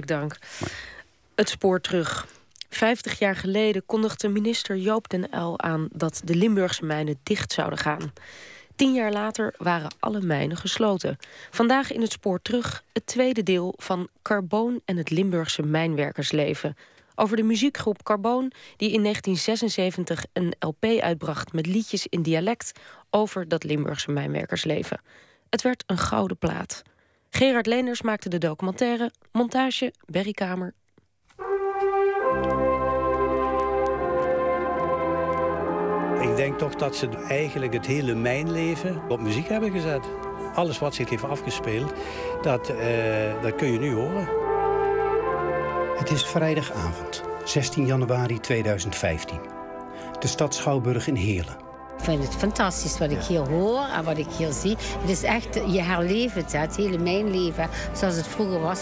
Dank. 0.00 0.38
Het 1.34 1.48
spoor 1.48 1.80
terug. 1.80 2.26
Vijftig 2.68 3.18
jaar 3.18 3.36
geleden 3.36 3.86
kondigde 3.86 4.28
minister 4.28 4.76
Joop 4.76 5.08
den 5.08 5.34
Uyl 5.34 5.60
aan... 5.60 5.88
dat 5.92 6.20
de 6.24 6.34
Limburgse 6.34 6.84
mijnen 6.84 7.18
dicht 7.22 7.52
zouden 7.52 7.78
gaan. 7.78 8.12
Tien 8.76 8.94
jaar 8.94 9.12
later 9.12 9.54
waren 9.58 9.94
alle 9.98 10.20
mijnen 10.20 10.56
gesloten. 10.56 11.16
Vandaag 11.50 11.92
in 11.92 12.00
het 12.00 12.12
spoor 12.12 12.42
terug 12.42 12.84
het 12.92 13.06
tweede 13.06 13.42
deel 13.42 13.74
van 13.76 14.08
Carboon 14.22 14.80
en 14.84 14.96
het 14.96 15.10
Limburgse 15.10 15.62
mijnwerkersleven. 15.62 16.76
Over 17.14 17.36
de 17.36 17.42
muziekgroep 17.42 18.02
Carboon 18.02 18.52
die 18.76 18.92
in 18.92 19.02
1976 19.02 20.24
een 20.32 20.54
LP 20.58 20.84
uitbracht... 20.84 21.52
met 21.52 21.66
liedjes 21.66 22.06
in 22.06 22.22
dialect 22.22 22.72
over 23.10 23.48
dat 23.48 23.64
Limburgse 23.64 24.10
mijnwerkersleven. 24.10 25.00
Het 25.50 25.62
werd 25.62 25.84
een 25.86 25.98
gouden 25.98 26.36
plaat. 26.36 26.82
Gerard 27.36 27.66
Leners 27.66 28.02
maakte 28.02 28.28
de 28.28 28.38
documentaire. 28.38 29.10
Montage 29.32 29.92
Berry 30.06 30.32
Kamer. 30.32 30.74
Ik 36.20 36.36
denk 36.36 36.58
toch 36.58 36.74
dat 36.74 36.96
ze 36.96 37.08
eigenlijk 37.28 37.72
het 37.72 37.86
hele 37.86 38.14
mijnleven 38.14 39.02
op 39.08 39.20
muziek 39.20 39.48
hebben 39.48 39.70
gezet. 39.70 40.06
Alles 40.54 40.78
wat 40.78 40.94
zich 40.94 41.10
heeft 41.10 41.24
afgespeeld, 41.24 41.92
dat, 42.42 42.70
uh, 42.70 43.42
dat 43.42 43.54
kun 43.54 43.72
je 43.72 43.78
nu 43.78 43.92
horen. 43.92 44.28
Het 45.98 46.10
is 46.10 46.24
vrijdagavond, 46.24 47.22
16 47.44 47.86
januari 47.86 48.40
2015. 48.40 49.40
De 50.18 50.26
stad 50.26 50.54
Schouwburg 50.54 51.06
in 51.06 51.14
Heerlen. 51.14 51.63
Ik 51.98 52.04
vind 52.04 52.22
het 52.22 52.34
fantastisch 52.34 52.98
wat 52.98 53.10
ik 53.10 53.22
hier 53.22 53.48
hoor 53.48 53.84
en 53.96 54.04
wat 54.04 54.18
ik 54.18 54.26
hier 54.38 54.52
zie. 54.52 54.76
Het 54.98 55.10
is 55.10 55.22
echt, 55.22 55.54
je 55.54 55.82
herleeft 55.82 56.34
het, 56.34 56.52
het 56.52 56.76
hele 56.76 56.98
mijn 56.98 57.30
leven 57.30 57.68
zoals 57.92 58.16
het 58.16 58.26
vroeger 58.26 58.60
was. 58.60 58.80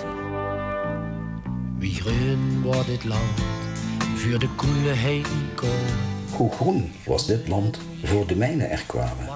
Wie 1.78 1.94
groen 1.94 2.62
wordt 2.62 2.86
dit 2.86 3.04
land 3.04 3.40
voor 4.14 4.38
de 4.38 4.48
groene 4.56 4.90
heenkomen. 4.90 6.10
Hoe 6.36 6.52
groen 6.52 6.92
was 7.06 7.26
dit 7.26 7.48
land 7.48 7.78
voor 8.04 8.26
de 8.26 8.36
mijnen 8.36 8.70
er 8.70 8.84
kwamen? 8.86 9.28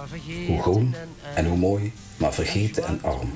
Hoe 0.47 0.61
groen 0.63 0.95
en 1.35 1.47
hoe 1.47 1.59
mooi, 1.59 1.93
maar 2.17 2.35
vergeten 2.35 2.87
en 2.87 3.03
arm. 3.03 3.33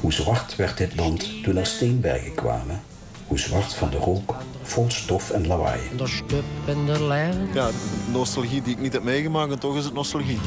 Hoe 0.00 0.12
zwart 0.12 0.56
werd 0.56 0.78
dit 0.78 0.96
land 0.96 1.42
toen 1.42 1.56
er 1.56 1.66
steenbergen 1.66 2.34
kwamen? 2.34 2.80
Hoe 3.26 3.38
zwart 3.38 3.74
van 3.74 3.90
de 3.90 3.96
rook, 3.96 4.34
vol 4.62 4.90
stof 4.90 5.30
en 5.30 5.46
lawaai. 5.46 5.80
De 5.96 6.06
stup 6.06 6.44
en 6.66 6.86
de 6.86 7.02
lijn. 7.02 7.48
Ja, 7.54 7.70
nostalgie 8.12 8.62
die 8.62 8.72
ik 8.72 8.80
niet 8.80 8.92
heb 8.92 9.02
meegemaakt 9.02 9.52
en 9.52 9.58
toch 9.58 9.76
is 9.76 9.84
het 9.84 9.94
nostalgie. 9.94 10.38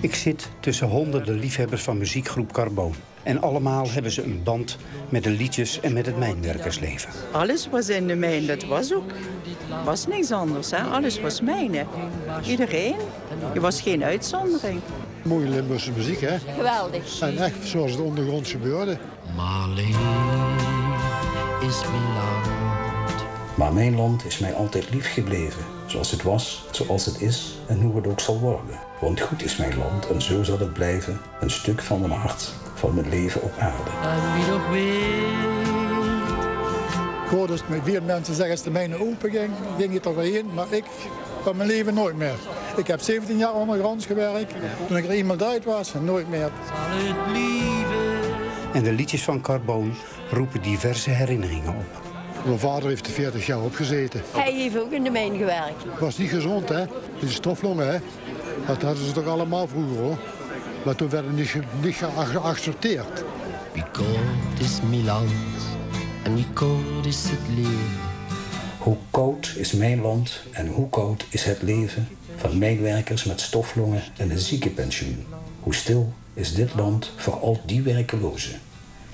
Ik 0.00 0.14
zit 0.14 0.48
tussen 0.60 0.88
honderden 0.88 1.38
liefhebbers 1.38 1.82
van 1.82 1.98
muziekgroep 1.98 2.52
Carboon. 2.52 2.94
En 3.22 3.42
allemaal 3.42 3.90
hebben 3.90 4.12
ze 4.12 4.22
een 4.22 4.40
band 4.42 4.76
met 5.08 5.22
de 5.22 5.30
liedjes 5.30 5.80
en 5.80 5.92
met 5.92 6.06
het 6.06 6.18
mijnwerkersleven. 6.18 7.10
Alles 7.32 7.68
was 7.68 7.88
in 7.88 8.06
de 8.06 8.14
mijn, 8.14 8.46
dat 8.46 8.64
was 8.64 8.94
ook. 8.94 9.12
was 9.84 10.06
niks 10.06 10.32
anders, 10.32 10.70
hè? 10.70 10.82
alles 10.82 11.20
was 11.20 11.40
mijne. 11.40 11.86
Iedereen. 12.46 12.96
Je 13.54 13.60
was 13.60 13.80
geen 13.80 14.04
uitzondering. 14.04 14.80
Mooie 15.22 15.48
Limburgse 15.48 15.90
muziek, 15.96 16.20
hè? 16.20 16.38
Geweldig. 16.56 17.20
En 17.20 17.38
echt 17.38 17.66
zoals 17.66 17.90
het 17.90 18.00
ondergronds 18.00 18.50
gebeurde. 18.50 18.98
Marleen 19.36 20.83
is 21.66 21.80
mijn 21.80 22.12
land. 22.14 22.46
Maar 23.54 23.72
mijn 23.72 23.96
land 23.96 24.24
is 24.24 24.38
mij 24.38 24.54
altijd 24.54 24.90
lief 24.90 25.12
gebleven. 25.12 25.62
Zoals 25.86 26.10
het 26.10 26.22
was, 26.22 26.64
zoals 26.70 27.04
het 27.04 27.20
is 27.20 27.58
en 27.66 27.80
hoe 27.80 27.96
het 27.96 28.06
ook 28.06 28.20
zal 28.20 28.38
worden. 28.38 28.78
Want 29.00 29.20
goed 29.20 29.42
is 29.42 29.56
mijn 29.56 29.78
land 29.78 30.06
en 30.06 30.22
zo 30.22 30.42
zal 30.42 30.58
het 30.58 30.72
blijven. 30.72 31.20
Een 31.40 31.50
stuk 31.50 31.82
van 31.82 32.00
mijn 32.00 32.12
hart, 32.12 32.52
van 32.74 32.94
mijn 32.94 33.08
leven 33.08 33.42
op 33.42 33.52
aarde. 33.58 33.90
En 34.02 34.34
wie 34.34 34.52
nog 34.52 34.70
weet. 34.70 35.62
Ik 37.24 37.30
hoorde 37.30 37.52
dus 37.52 37.62
met 37.66 37.80
veel 37.84 38.02
mensen 38.02 38.34
zeggen 38.34 38.54
als 38.54 38.62
de 38.62 38.70
mijnen 38.70 39.00
open 39.00 39.30
ging, 39.30 39.50
ging 39.78 39.92
je 39.92 40.00
toch 40.00 40.14
weer 40.14 40.32
heen. 40.32 40.54
Maar 40.54 40.66
ik 40.70 40.84
van 41.42 41.56
mijn 41.56 41.68
leven 41.68 41.94
nooit 41.94 42.16
meer. 42.16 42.34
Ik 42.76 42.86
heb 42.86 43.00
17 43.00 43.36
jaar 43.36 43.54
ondergronds 43.54 44.06
gewerkt. 44.06 44.54
Toen 44.86 44.96
ik 44.96 45.04
er 45.04 45.14
iemand 45.14 45.42
uit 45.42 45.64
was, 45.64 45.92
nooit 46.00 46.28
meer. 46.28 46.50
Zal 46.68 46.76
het 47.06 47.32
blijven. 47.32 48.03
En 48.74 48.82
de 48.82 48.92
liedjes 48.92 49.22
van 49.22 49.40
Carboon 49.40 49.94
roepen 50.30 50.62
diverse 50.62 51.10
herinneringen 51.10 51.68
op. 51.76 52.02
Mijn 52.44 52.58
vader 52.58 52.88
heeft 52.88 53.06
er 53.06 53.12
40 53.12 53.46
jaar 53.46 53.62
opgezeten. 53.62 54.22
Hij 54.32 54.52
heeft 54.52 54.78
ook 54.78 54.92
in 54.92 55.02
de 55.04 55.10
mijn 55.10 55.36
gewerkt. 55.36 55.84
Was 56.00 56.18
niet 56.18 56.30
gezond, 56.30 56.68
hè? 56.68 56.84
Die 57.20 57.28
stoflongen, 57.30 57.88
hè? 57.92 57.98
Dat 58.66 58.82
hadden 58.82 59.04
ze 59.06 59.12
toch 59.12 59.26
allemaal 59.26 59.66
vroeger, 59.68 59.96
hoor. 60.02 60.18
Maar 60.84 60.94
toen 60.94 61.08
werden 61.08 61.34
niet, 61.34 61.54
niet 61.82 61.94
ge- 61.94 62.26
geaccepteerd. 62.26 63.24
Wie 63.72 63.84
koud 63.92 64.60
is 64.60 64.78
mijn 64.90 65.04
land. 65.04 65.30
En 66.24 66.34
wie 66.34 66.46
koud 66.52 67.06
is 67.06 67.22
het 67.28 67.56
leven. 67.56 68.00
Hoe 68.78 68.96
koud 69.10 69.54
is 69.56 69.72
mijn 69.72 70.00
land 70.00 70.40
en 70.50 70.66
hoe 70.66 70.88
koud 70.88 71.26
is 71.30 71.44
het 71.44 71.62
leven 71.62 72.08
van 72.36 72.58
mijnwerkers 72.58 73.24
met 73.24 73.40
stoflongen 73.40 74.02
en 74.16 74.30
een 74.30 74.38
ziekenpensioen. 74.38 75.24
Hoe 75.60 75.74
stil 75.74 76.12
is 76.34 76.54
dit 76.54 76.74
land 76.74 77.12
voor 77.16 77.34
al 77.40 77.60
die 77.66 77.82
werkelozen 77.82 78.60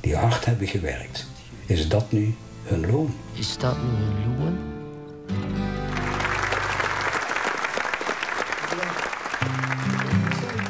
die 0.00 0.16
hard 0.16 0.44
hebben 0.44 0.66
gewerkt. 0.66 1.26
Is 1.66 1.88
dat 1.88 2.12
nu 2.12 2.34
hun 2.62 2.90
loon? 2.90 3.14
Is 3.32 3.58
dat 3.58 3.76
nu 3.82 3.88
een 3.88 4.38
loon? 4.38 4.58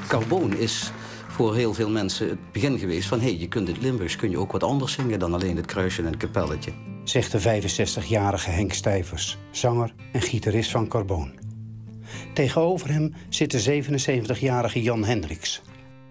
Carboon 0.08 0.56
is 0.56 0.92
voor 1.28 1.54
heel 1.54 1.74
veel 1.74 1.90
mensen 1.90 2.28
het 2.28 2.52
begin 2.52 2.78
geweest 2.78 3.08
van... 3.08 3.20
hé, 3.20 3.24
hey, 3.24 3.38
je 3.38 3.48
kunt 3.48 3.68
het 3.68 3.82
Limburgs 3.82 4.16
kun 4.16 4.30
je 4.30 4.38
ook 4.38 4.52
wat 4.52 4.62
anders 4.62 4.92
zingen 4.92 5.18
dan 5.18 5.34
alleen 5.34 5.56
het 5.56 5.66
kruisje 5.66 6.00
en 6.00 6.06
het 6.06 6.16
kapelletje. 6.16 6.72
Zegt 7.04 7.32
de 7.32 7.62
65-jarige 7.62 8.50
Henk 8.50 8.72
Stijvers, 8.72 9.38
zanger 9.50 9.94
en 10.12 10.22
gitarist 10.22 10.70
van 10.70 10.88
Carboon. 10.88 11.32
Tegenover 12.34 12.88
hem 12.88 13.14
zit 13.28 13.50
de 13.50 13.82
77-jarige 13.82 14.82
Jan 14.82 15.04
Hendricks. 15.04 15.62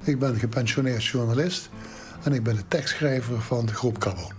Ik 0.04 0.20
ben 0.20 0.40
gepensioneerd 0.40 1.06
journalist 1.06 1.70
en 2.24 2.34
ik 2.34 2.44
ben 2.44 2.56
de 2.56 2.68
tekstschrijver 2.68 3.42
van 3.42 3.66
de 3.66 3.74
groep 3.74 3.98
Carbon. 3.98 4.32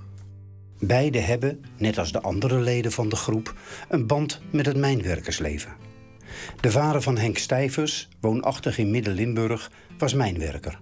Beide 0.79 1.19
hebben, 1.19 1.65
net 1.77 1.99
als 1.99 2.13
de 2.13 2.21
andere 2.21 2.61
leden 2.61 2.93
van 2.93 3.09
de 3.09 3.17
groep, 3.17 3.55
een 3.89 4.07
band 4.07 4.41
met 4.51 4.67
het 4.67 4.77
mijnwerkersleven. 4.77 5.73
De 6.61 6.71
vader 6.71 7.03
van 7.03 7.19
Henk 7.19 7.39
Stijvers, 7.39 8.09
woonachtig 8.21 8.79
in 8.79 8.91
Midden-Limburg, 8.91 9.71
was 9.99 10.15
mijnwerker. 10.15 10.81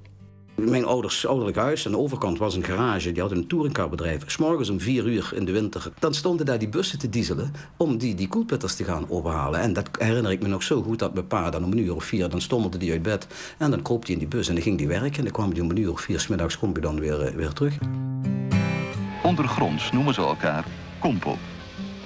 Mijn 0.58 0.84
ouders 0.84 1.26
ouderlijk 1.26 1.56
huis, 1.56 1.86
aan 1.86 1.92
de 1.92 1.98
overkant 1.98 2.38
was 2.38 2.54
een 2.54 2.64
garage. 2.64 3.12
Die 3.12 3.20
hadden 3.20 3.38
een 3.38 3.46
touringcarbedrijf. 3.46 4.22
S'morgens 4.26 4.68
om 4.68 4.80
vier 4.80 5.06
uur 5.06 5.30
in 5.34 5.44
de 5.44 5.52
winter. 5.52 5.92
Dan 5.98 6.14
stonden 6.14 6.46
daar 6.46 6.58
die 6.58 6.68
bussen 6.68 6.98
te 6.98 7.08
dieselen 7.08 7.52
om 7.76 7.98
die, 7.98 8.14
die 8.14 8.28
koelpitters 8.28 8.74
te 8.74 8.84
gaan 8.84 9.10
overhalen. 9.10 9.60
En 9.60 9.72
dat 9.72 9.88
herinner 9.98 10.32
ik 10.32 10.42
me 10.42 10.48
nog 10.48 10.62
zo 10.62 10.82
goed 10.82 10.98
dat 10.98 11.14
mijn 11.14 11.26
pa 11.26 11.50
dan 11.50 11.64
om 11.64 11.72
een 11.72 11.78
uur 11.78 11.94
of 11.94 12.04
vier... 12.04 12.28
dan 12.28 12.40
stommelde 12.40 12.78
die 12.78 12.92
uit 12.92 13.02
bed 13.02 13.26
en 13.58 13.70
dan 13.70 13.82
kroop 13.82 14.02
hij 14.04 14.12
in 14.12 14.18
die 14.18 14.28
bus 14.28 14.48
en 14.48 14.54
dan 14.54 14.62
ging 14.62 14.78
die 14.78 14.88
werken. 14.88 15.16
En 15.16 15.22
dan 15.22 15.32
kwam 15.32 15.50
hij 15.50 15.60
om 15.60 15.70
een 15.70 15.76
uur 15.76 15.92
of 15.92 16.00
vier, 16.00 16.20
smiddags 16.20 16.58
kwam 16.58 16.72
hij 16.72 16.80
dan 16.80 17.00
weer, 17.00 17.22
eh, 17.22 17.34
weer 17.34 17.52
terug. 17.52 17.78
Ondergronds 19.22 19.92
noemen 19.92 20.14
ze 20.14 20.20
elkaar 20.20 20.64
kompel. 20.98 21.38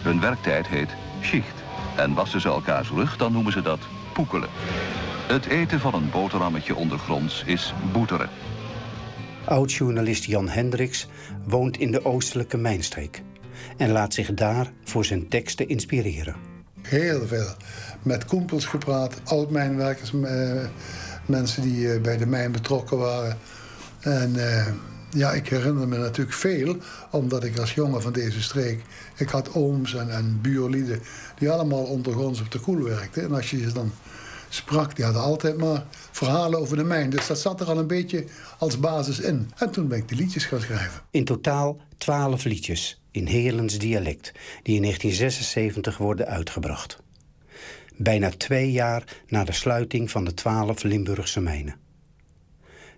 Hun 0.02 0.20
werktijd 0.20 0.66
heet 0.66 0.90
schicht. 1.20 1.62
En 1.96 2.14
wassen 2.14 2.40
ze 2.40 2.48
elkaars 2.48 2.90
rug, 2.90 3.16
dan 3.16 3.32
noemen 3.32 3.52
ze 3.52 3.62
dat 3.62 3.80
poekelen. 4.12 4.48
Het 5.26 5.46
eten 5.46 5.80
van 5.80 5.94
een 5.94 6.10
boterhammetje 6.10 6.74
ondergronds 6.74 7.44
is 7.46 7.74
boeteren. 7.92 8.28
Oud-journalist 9.44 10.24
Jan 10.24 10.48
Hendricks 10.48 11.08
woont 11.44 11.76
in 11.76 11.90
de 11.90 12.04
oostelijke 12.04 12.56
mijnstreek... 12.56 13.22
en 13.76 13.90
laat 13.90 14.14
zich 14.14 14.34
daar 14.34 14.72
voor 14.84 15.04
zijn 15.04 15.28
teksten 15.28 15.68
inspireren. 15.68 16.36
Heel 16.82 17.26
veel. 17.26 17.54
Met 18.02 18.24
koempels 18.24 18.66
gepraat, 18.66 19.20
oud-mijnwerkers, 19.24 20.12
eh, 20.22 20.64
mensen 21.26 21.62
die 21.62 21.92
eh, 21.92 22.00
bij 22.00 22.16
de 22.16 22.26
mijn 22.26 22.52
betrokken 22.52 22.98
waren. 22.98 23.38
En 24.00 24.50
eh, 24.50 24.66
ja, 25.10 25.32
ik 25.32 25.48
herinner 25.48 25.88
me 25.88 25.98
natuurlijk 25.98 26.36
veel, 26.36 26.76
omdat 27.10 27.44
ik 27.44 27.58
als 27.58 27.74
jongen 27.74 28.02
van 28.02 28.12
deze 28.12 28.42
streek... 28.42 28.82
ik 29.16 29.28
had 29.28 29.54
ooms 29.54 29.94
en, 29.94 30.10
en 30.10 30.38
buurlieden 30.42 31.00
die 31.38 31.50
allemaal 31.50 31.84
ondergronds 31.84 32.40
op 32.40 32.50
de 32.50 32.58
koel 32.58 32.82
werkten. 32.82 33.22
En 33.22 33.34
als 33.34 33.50
je 33.50 33.58
ze 33.58 33.72
dan 33.72 33.92
sprak, 34.54 34.96
die 34.96 35.04
hadden 35.04 35.22
altijd 35.22 35.56
maar 35.56 35.84
verhalen 36.10 36.58
over 36.58 36.76
de 36.76 36.84
mijn. 36.84 37.10
Dus 37.10 37.26
dat 37.26 37.38
zat 37.38 37.60
er 37.60 37.66
al 37.66 37.78
een 37.78 37.87
beetje 37.87 38.25
als 38.58 38.78
basis 38.78 39.20
in. 39.20 39.50
En 39.56 39.70
toen 39.70 39.88
ben 39.88 39.99
ik 39.99 40.08
die 40.08 40.16
liedjes 40.16 40.44
gaan 40.44 40.60
schrijven. 40.60 41.02
In 41.10 41.25
totaal 41.25 41.81
twaalf 41.99 42.44
liedjes 42.44 43.02
in 43.10 43.26
Heerlens 43.26 43.78
dialect... 43.78 44.32
die 44.62 44.75
in 44.75 44.82
1976 44.82 45.99
worden 45.99 46.26
uitgebracht. 46.26 46.99
Bijna 47.96 48.31
twee 48.31 48.72
jaar 48.72 49.04
na 49.28 49.44
de 49.44 49.52
sluiting 49.52 50.10
van 50.10 50.25
de 50.25 50.34
twaalf 50.34 50.82
Limburgse 50.82 51.40
mijnen. 51.40 51.76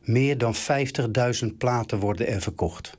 Meer 0.02 0.38
dan 0.38 0.54
50.000 0.54 1.56
platen 1.58 1.98
worden 1.98 2.26
er 2.26 2.40
verkocht. 2.40 2.96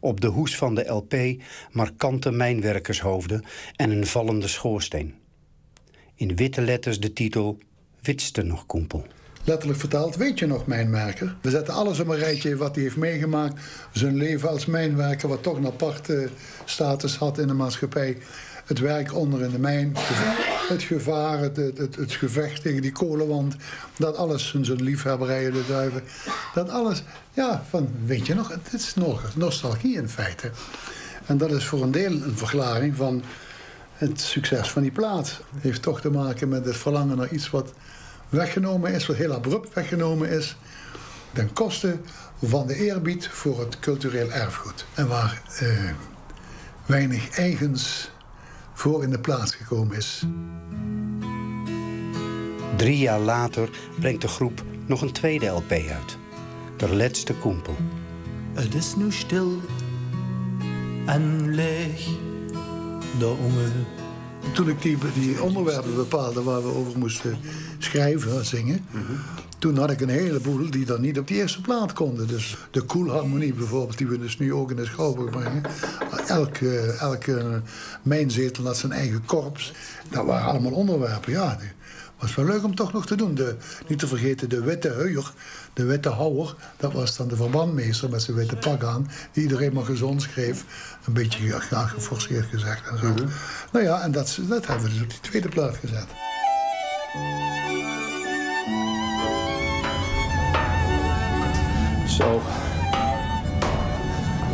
Op 0.00 0.20
de 0.20 0.26
hoes 0.26 0.56
van 0.56 0.74
de 0.74 0.88
LP 0.88 1.42
markante 1.70 2.30
mijnwerkershoofden 2.30 3.44
en 3.76 3.90
een 3.90 4.06
vallende 4.06 4.48
schoorsteen. 4.48 5.14
In 6.18 6.36
witte 6.36 6.62
letters 6.62 7.00
de 7.00 7.12
titel 7.12 7.58
Witste 8.02 8.42
nog 8.42 8.66
koempel. 8.66 9.06
letterlijk 9.44 9.80
vertaald, 9.80 10.16
weet 10.16 10.38
je 10.38 10.46
nog 10.46 10.66
mijnwerker? 10.66 11.36
We 11.40 11.50
zetten 11.50 11.74
alles 11.74 12.00
op 12.00 12.08
een 12.08 12.18
rijtje 12.18 12.56
wat 12.56 12.74
hij 12.74 12.84
heeft 12.84 12.96
meegemaakt. 12.96 13.60
Zijn 13.92 14.16
leven 14.16 14.48
als 14.48 14.66
mijnwerker, 14.66 15.28
wat 15.28 15.42
toch 15.42 15.56
een 15.56 15.66
aparte 15.66 16.28
status 16.64 17.16
had 17.16 17.38
in 17.38 17.46
de 17.46 17.52
maatschappij. 17.52 18.16
Het 18.64 18.78
werk 18.78 19.14
onder 19.14 19.42
in 19.42 19.50
de 19.50 19.58
mijn, 19.58 19.92
het 20.68 20.82
gevaar, 20.82 21.38
het, 21.38 21.56
het, 21.56 21.96
het, 21.96 22.12
gevecht 22.12 22.62
tegen 22.62 22.82
die 22.82 22.92
kolenwand. 22.92 23.56
Dat 23.98 24.16
alles, 24.16 24.54
zijn 24.60 24.82
liefhebberijen, 24.82 25.52
de 25.52 25.64
duiven. 25.68 26.02
Dat 26.54 26.68
alles, 26.68 27.02
ja, 27.32 27.64
van, 27.68 27.88
weet 28.04 28.26
je 28.26 28.34
nog, 28.34 28.48
het 28.48 28.72
is 28.72 28.94
nog 28.94 29.36
nostalgie 29.36 29.96
in 29.96 30.08
feite. 30.08 30.50
En 31.26 31.38
dat 31.38 31.52
is 31.52 31.64
voor 31.64 31.82
een 31.82 31.90
deel 31.90 32.12
een 32.12 32.36
verklaring 32.36 32.96
van 32.96 33.22
het 33.96 34.20
succes 34.20 34.70
van 34.70 34.82
die 34.82 34.90
plaat. 34.90 35.40
Heeft 35.58 35.82
toch 35.82 36.00
te 36.00 36.10
maken 36.10 36.48
met 36.48 36.64
het 36.64 36.76
verlangen 36.76 37.16
naar 37.16 37.32
iets 37.32 37.50
wat 37.50 37.72
weggenomen 38.28 38.92
is, 38.92 39.06
wat 39.06 39.16
heel 39.16 39.32
abrupt 39.32 39.74
weggenomen 39.74 40.28
is, 40.28 40.56
ten 41.32 41.52
koste 41.52 41.98
van 42.42 42.66
de 42.66 42.74
eerbied 42.74 43.28
voor 43.28 43.60
het 43.60 43.78
cultureel 43.78 44.32
erfgoed. 44.32 44.86
En 44.94 45.08
waar 45.08 45.42
eh, 45.58 45.90
weinig 46.86 47.38
eigens 47.38 48.10
voor 48.74 49.02
in 49.02 49.10
de 49.10 49.20
plaats 49.20 49.54
gekomen 49.54 49.96
is. 49.96 50.22
Drie 52.76 52.98
jaar 52.98 53.20
later 53.20 53.70
brengt 54.00 54.20
de 54.20 54.28
groep 54.28 54.62
nog 54.86 55.02
een 55.02 55.12
tweede 55.12 55.46
LP 55.46 55.70
uit. 55.70 56.18
De 56.76 56.94
laatste 56.94 57.34
koempel. 57.34 57.76
Het 58.52 58.74
is 58.74 58.96
nu 58.96 59.12
stil 59.12 59.60
en 61.06 61.54
leeg, 61.54 62.08
de 63.18 63.36
toen 64.52 64.68
ik 64.68 64.82
die, 64.82 65.42
onderwerpen 65.42 65.94
bepaalde 65.94 66.42
waar 66.42 66.62
we 66.62 66.74
over 66.74 66.98
moesten 66.98 67.38
schrijven, 67.78 68.44
zingen. 68.44 68.84
Toen 69.58 69.76
had 69.76 69.90
ik 69.90 70.00
een 70.00 70.08
heleboel 70.08 70.70
die 70.70 70.84
dan 70.84 71.00
niet 71.00 71.18
op 71.18 71.28
die 71.28 71.36
eerste 71.36 71.60
plaat 71.60 71.92
konden. 71.92 72.26
Dus 72.26 72.56
de 72.70 72.82
Koelharmonie 72.82 73.54
bijvoorbeeld, 73.54 73.98
die 73.98 74.06
we 74.06 74.18
dus 74.18 74.38
nu 74.38 74.54
ook 74.54 74.70
in 74.70 74.76
de 74.76 74.84
Schouwburg 74.84 75.30
brengen. 75.30 75.62
Elke, 76.26 76.96
elke 77.00 77.62
mijnzetel 78.02 78.64
had 78.64 78.76
zijn 78.76 78.92
eigen 78.92 79.24
korps. 79.24 79.72
Dat 80.10 80.24
waren 80.24 80.46
allemaal 80.46 80.72
onderwerpen, 80.72 81.32
ja 81.32 81.58
was 82.18 82.34
wel 82.34 82.44
leuk 82.44 82.64
om 82.64 82.74
toch 82.74 82.92
nog 82.92 83.06
te 83.06 83.16
doen. 83.16 83.34
De, 83.34 83.56
niet 83.86 83.98
te 83.98 84.06
vergeten 84.06 84.48
de 84.48 84.60
witte 84.60 84.88
heuer, 84.88 85.32
de 85.72 85.84
witte 85.84 86.08
houwer. 86.08 86.54
Dat 86.76 86.92
was 86.92 87.16
dan 87.16 87.28
de 87.28 87.36
verbandmeester 87.36 88.10
met 88.10 88.22
zijn 88.22 88.36
witte 88.36 88.56
pak 88.56 88.84
aan. 88.84 89.10
Die 89.32 89.42
iedereen 89.42 89.72
maar 89.72 89.84
gezond 89.84 90.22
schreef. 90.22 90.64
Een 91.06 91.12
beetje 91.12 91.60
graag 91.60 91.90
geforceerd 91.90 92.46
gezegd 92.46 92.88
en 92.88 92.98
zo. 92.98 93.06
Mhm. 93.06 93.26
Nou 93.72 93.84
ja, 93.84 94.00
en 94.00 94.12
dat, 94.12 94.38
dat 94.48 94.66
hebben 94.66 94.84
we 94.84 94.92
dus 94.92 95.02
op 95.02 95.10
die 95.10 95.20
tweede 95.20 95.48
plaat 95.48 95.76
gezet. 95.76 96.06
Zo. 102.08 102.42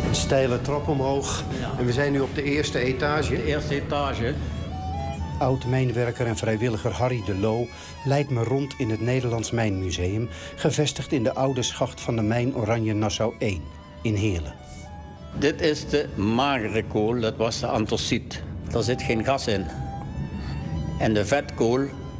Een 0.07 0.15
steile 0.15 0.61
trap 0.61 0.87
omhoog. 0.87 1.43
En 1.77 1.85
we 1.85 1.91
zijn 1.91 2.11
nu 2.11 2.19
op 2.19 2.35
de 2.35 2.43
eerste 2.43 2.79
etage. 2.79 3.29
De 3.29 3.45
eerste 3.45 3.75
etage. 3.75 4.33
Oud-mijnwerker 5.37 6.25
en 6.25 6.37
vrijwilliger 6.37 6.91
Harry 6.91 7.23
de 7.25 7.35
Loo 7.35 7.67
leidt 8.05 8.29
me 8.29 8.43
rond 8.43 8.73
in 8.77 8.89
het 8.89 9.01
Nederlands 9.01 9.51
Mijnmuseum, 9.51 10.29
gevestigd 10.55 11.11
in 11.11 11.23
de 11.23 11.33
oude 11.33 11.61
schacht 11.61 12.01
van 12.01 12.15
de 12.15 12.21
mijn 12.21 12.55
Oranje 12.55 12.93
Nassau 12.93 13.33
1 13.39 13.61
in 14.01 14.15
Heerlen. 14.15 14.53
Dit 15.39 15.61
is 15.61 15.89
de 15.89 16.07
magere 16.15 16.83
kool, 16.83 17.19
dat 17.19 17.35
was 17.35 17.59
de 17.59 17.67
anthraciet. 17.67 18.43
Daar 18.69 18.83
zit 18.83 19.01
geen 19.01 19.23
gas 19.23 19.47
in. 19.47 19.65
En 20.99 21.13
de 21.13 21.25
vetkool, 21.25 21.79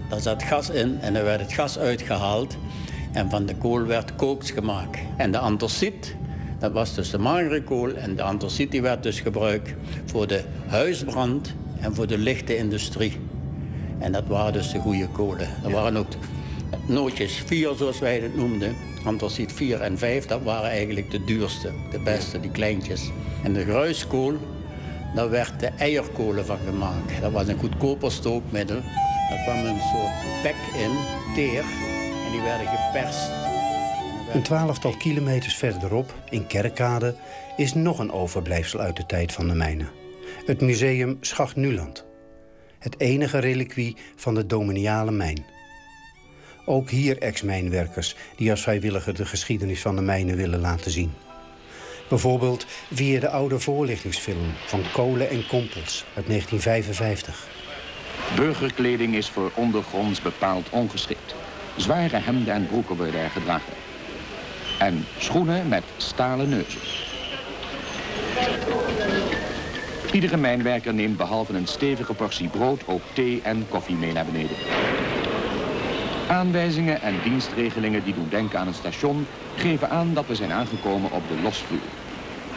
daar 0.09 0.21
zat 0.21 0.43
gas 0.43 0.69
in 0.69 0.99
en 1.01 1.13
dan 1.13 1.23
werd 1.23 1.41
het 1.41 1.53
gas 1.53 1.77
uitgehaald. 1.77 2.57
En 3.11 3.29
van 3.29 3.45
de 3.45 3.55
kool 3.55 3.85
werd 3.85 4.15
kooks 4.15 4.51
gemaakt. 4.51 4.99
En 5.17 5.31
de 5.31 5.37
anthraciet, 5.37 6.15
dat 6.59 6.71
was 6.71 6.93
dus 6.93 7.09
de 7.09 7.17
magere 7.17 7.63
kool. 7.63 7.93
En 7.93 8.15
de 8.15 8.23
anthraciet 8.23 8.71
die 8.71 8.81
werd 8.81 9.03
dus 9.03 9.19
gebruikt 9.19 9.73
voor 10.05 10.27
de 10.27 10.43
huisbrand 10.67 11.53
en 11.83 11.95
voor 11.95 12.07
de 12.07 12.17
lichte 12.17 12.57
industrie. 12.57 13.17
En 13.99 14.11
dat 14.11 14.27
waren 14.27 14.53
dus 14.53 14.71
de 14.71 14.79
goede 14.79 15.07
kolen. 15.07 15.47
Er 15.63 15.71
waren 15.71 15.97
ook 15.97 16.07
nootjes 16.85 17.43
4, 17.45 17.73
zoals 17.75 17.99
wij 17.99 18.19
het 18.19 18.35
noemden. 18.35 18.75
Antraciet 19.05 19.53
4 19.53 19.81
en 19.81 19.97
5, 19.97 20.25
dat 20.25 20.43
waren 20.43 20.69
eigenlijk 20.69 21.11
de 21.11 21.23
duurste, 21.23 21.71
de 21.91 21.99
beste, 21.99 22.39
die 22.39 22.51
kleintjes. 22.51 23.09
En 23.43 23.53
de 23.53 23.63
gruiskool, 23.63 24.33
daar 25.15 25.29
werd 25.29 25.59
de 25.59 25.67
eierkolen 25.67 26.45
van 26.45 26.57
gemaakt. 26.65 27.21
Dat 27.21 27.31
was 27.31 27.47
een 27.47 27.59
goedkoper 27.59 28.11
stookmiddel. 28.11 28.81
Daar 29.29 29.43
kwam 29.43 29.65
een 29.65 29.81
soort 29.91 30.43
bek 30.43 30.55
in, 30.77 30.91
teer, 31.35 31.63
en 32.25 32.31
die 32.31 32.41
werden 32.41 32.67
geperst. 32.67 33.29
Een 34.33 34.41
twaalftal 34.41 34.97
kilometers 34.97 35.55
verderop, 35.55 36.13
in 36.29 36.47
Kerkade, 36.47 37.15
is 37.57 37.73
nog 37.73 37.99
een 37.99 38.11
overblijfsel 38.11 38.79
uit 38.79 38.95
de 38.95 39.05
tijd 39.05 39.31
van 39.31 39.47
de 39.47 39.53
mijnen. 39.53 40.02
Het 40.45 40.61
museum 40.61 41.17
Schacht 41.21 41.55
Nuland. 41.55 42.05
Het 42.79 42.99
enige 42.99 43.39
reliquie 43.39 43.97
van 44.15 44.35
de 44.35 44.45
dominiale 44.45 45.11
mijn. 45.11 45.45
Ook 46.65 46.89
hier 46.89 47.17
ex-mijnwerkers 47.17 48.15
die 48.35 48.51
als 48.51 48.61
vrijwilliger 48.61 49.13
de 49.13 49.25
geschiedenis 49.25 49.81
van 49.81 49.95
de 49.95 50.01
mijnen 50.01 50.35
willen 50.35 50.59
laten 50.59 50.91
zien. 50.91 51.11
Bijvoorbeeld 52.09 52.65
via 52.93 53.19
de 53.19 53.29
oude 53.29 53.59
voorlichtingsfilm 53.59 54.53
van 54.65 54.83
Kolen 54.93 55.29
en 55.29 55.47
Kompels 55.47 56.05
uit 56.15 56.27
1955. 56.27 57.47
Burgerkleding 58.35 59.15
is 59.15 59.29
voor 59.29 59.51
ondergronds 59.55 60.21
bepaald 60.21 60.69
ongeschikt. 60.69 61.35
Zware 61.77 62.17
hemden 62.17 62.53
en 62.53 62.67
broeken 62.67 62.95
worden 62.95 63.19
er 63.19 63.29
gedragen. 63.29 63.73
En 64.79 65.05
schoenen 65.17 65.67
met 65.67 65.83
stalen 65.97 66.49
neuzen. 66.49 66.81
Iedere 70.13 70.37
mijnwerker 70.37 70.93
neemt 70.93 71.17
behalve 71.17 71.53
een 71.53 71.67
stevige 71.67 72.13
portie 72.13 72.47
brood 72.47 72.87
ook 72.87 73.01
thee 73.13 73.41
en 73.43 73.65
koffie 73.69 73.95
mee 73.95 74.13
naar 74.13 74.25
beneden. 74.25 74.55
Aanwijzingen 76.29 77.01
en 77.01 77.13
dienstregelingen 77.23 78.03
die 78.03 78.13
doen 78.13 78.27
denken 78.29 78.59
aan 78.59 78.67
een 78.67 78.73
station 78.73 79.25
geven 79.55 79.89
aan 79.89 80.13
dat 80.13 80.27
we 80.27 80.35
zijn 80.35 80.51
aangekomen 80.51 81.11
op 81.11 81.27
de 81.27 81.41
losvloer. 81.41 81.79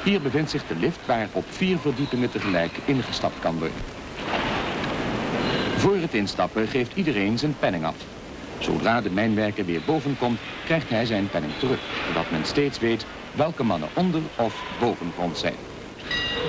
Hier 0.05 0.21
bevindt 0.21 0.51
zich 0.51 0.67
de 0.67 0.77
lift 0.77 1.07
waar 1.07 1.29
op 1.33 1.45
vier 1.49 1.79
verdiepingen 1.79 2.31
tegelijk 2.31 2.79
ingestapt 2.85 3.39
kan 3.41 3.59
worden. 3.59 3.77
Voor 5.77 5.97
het 5.97 6.15
instappen 6.15 6.69
geeft 6.69 6.97
iedereen 6.97 7.39
zijn 7.39 7.57
penning 7.59 7.85
af. 7.85 7.97
Zodra 8.59 9.01
de 9.01 9.11
mijnwerker 9.11 9.65
weer 9.65 9.83
boven 9.87 10.17
komt, 10.19 10.39
krijgt 10.65 10.89
hij 10.89 11.05
zijn 11.05 11.29
penning 11.31 11.53
terug, 11.59 11.81
zodat 12.07 12.31
men 12.31 12.45
steeds 12.45 12.79
weet 12.79 13.07
welke 13.33 13.63
mannen 13.63 13.89
onder 13.95 14.23
of 14.37 14.65
boven 14.79 15.13
grond 15.17 15.39
zijn. 15.39 15.76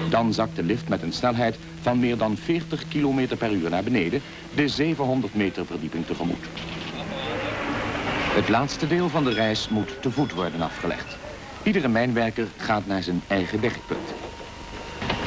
Dan 0.10 0.34
zakt 0.34 0.56
de 0.56 0.64
lift 0.64 0.90
met 0.90 1.02
een 1.02 1.14
snelheid 1.14 1.58
van 1.82 2.00
meer 2.00 2.18
dan 2.18 2.38
40 2.38 2.88
km 2.88 3.38
per 3.38 3.52
uur 3.52 3.70
naar 3.70 3.84
beneden, 3.84 4.22
de 4.56 4.68
700 4.68 5.36
meter 5.36 5.66
verdieping 5.66 6.06
tegemoet. 6.06 6.46
Het 8.38 8.50
laatste 8.50 8.88
deel 8.88 9.10
van 9.10 9.24
de 9.24 9.34
reis 9.34 9.70
moet 9.70 10.02
te 10.02 10.12
voet 10.12 10.34
worden 10.34 10.62
afgelegd. 10.62 11.18
Iedere 11.64 11.88
mijnwerker 11.88 12.48
gaat 12.58 12.88
naar 12.88 13.04
zijn 13.04 13.22
eigen 13.28 13.62
werkpunt. 13.62 14.14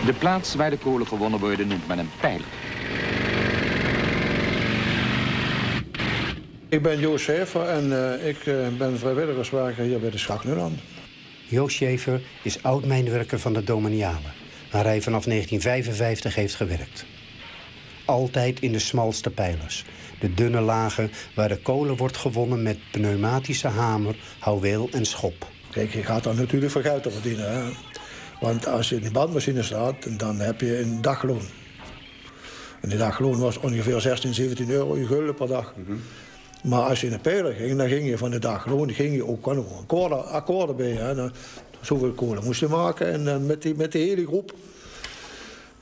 De 0.06 0.12
plaats 0.12 0.54
waar 0.54 0.70
de 0.70 0.78
kolen 0.78 1.06
gewonnen 1.06 1.40
worden 1.40 1.68
noemt 1.68 1.86
men 1.86 1.98
een 1.98 2.10
pijler. 2.20 2.46
Ik 6.68 6.82
ben 6.82 6.98
Joost 6.98 7.30
Schäfer 7.30 7.68
en 7.68 7.86
uh, 7.86 8.28
ik 8.28 8.46
uh, 8.46 8.68
ben 8.78 8.98
vrijwilligerswerker 8.98 9.84
hier 9.84 10.00
bij 10.00 10.10
de 10.10 10.18
Schak 10.18 10.44
Nuland. 10.44 10.78
Joost 11.46 11.82
Schäfer 11.82 12.20
is 12.42 12.62
oud-mijnwerker 12.62 13.38
van 13.38 13.52
de 13.52 13.64
Dominialen 13.64 14.39
waar 14.70 14.84
hij 14.84 15.02
vanaf 15.02 15.24
1955 15.24 16.34
heeft 16.34 16.54
gewerkt. 16.54 17.04
Altijd 18.04 18.60
in 18.60 18.72
de 18.72 18.78
smalste 18.78 19.30
pijlers, 19.30 19.84
de 20.20 20.34
dunne 20.34 20.60
lagen 20.60 21.10
waar 21.34 21.48
de 21.48 21.58
kolen 21.62 21.96
wordt 21.96 22.16
gewonnen 22.16 22.62
met 22.62 22.78
pneumatische 22.90 23.68
hamer, 23.68 24.16
houweel 24.38 24.88
en 24.92 25.04
schop. 25.04 25.46
Kijk, 25.70 25.92
je 25.92 26.02
gaat 26.02 26.24
dan 26.24 26.36
natuurlijk 26.36 26.72
veel 26.72 26.82
geld 26.82 27.02
te 27.02 27.10
verdienen. 27.10 27.52
Hè? 27.52 27.70
Want 28.40 28.66
als 28.66 28.88
je 28.88 28.96
in 28.96 29.02
de 29.02 29.10
bandmachine 29.10 29.62
staat, 29.62 30.18
dan 30.18 30.38
heb 30.38 30.60
je 30.60 30.78
een 30.78 31.02
dagloon. 31.02 31.42
En 32.80 32.88
die 32.88 32.98
dagloon 32.98 33.38
was 33.38 33.58
ongeveer 33.58 34.00
16, 34.00 34.34
17 34.34 34.70
euro 34.70 34.98
je 34.98 35.06
gulden 35.06 35.34
per 35.34 35.46
dag. 35.46 35.74
Mhm. 35.76 35.96
Maar 36.62 36.80
als 36.80 37.00
je 37.00 37.06
in 37.06 37.12
de 37.12 37.18
pijler 37.18 37.52
ging, 37.52 37.78
dan 37.78 37.88
ging 37.88 38.08
je 38.08 38.18
van 38.18 38.30
de 38.30 38.38
dagloon 38.38 38.90
ging 38.90 39.14
je 39.14 39.26
ook 39.26 39.46
akkoorden, 39.46 40.26
akkoorden 40.26 40.76
bij. 40.76 40.90
Hè? 40.90 41.14
Dan, 41.14 41.32
zoveel 41.80 42.12
kolen 42.12 42.44
moest 42.44 42.60
je 42.60 42.68
maken 42.68 43.12
en 43.12 43.24
uh, 43.24 43.36
met, 43.46 43.62
die, 43.62 43.74
met 43.74 43.92
die 43.92 44.08
hele 44.08 44.26
groep. 44.26 44.54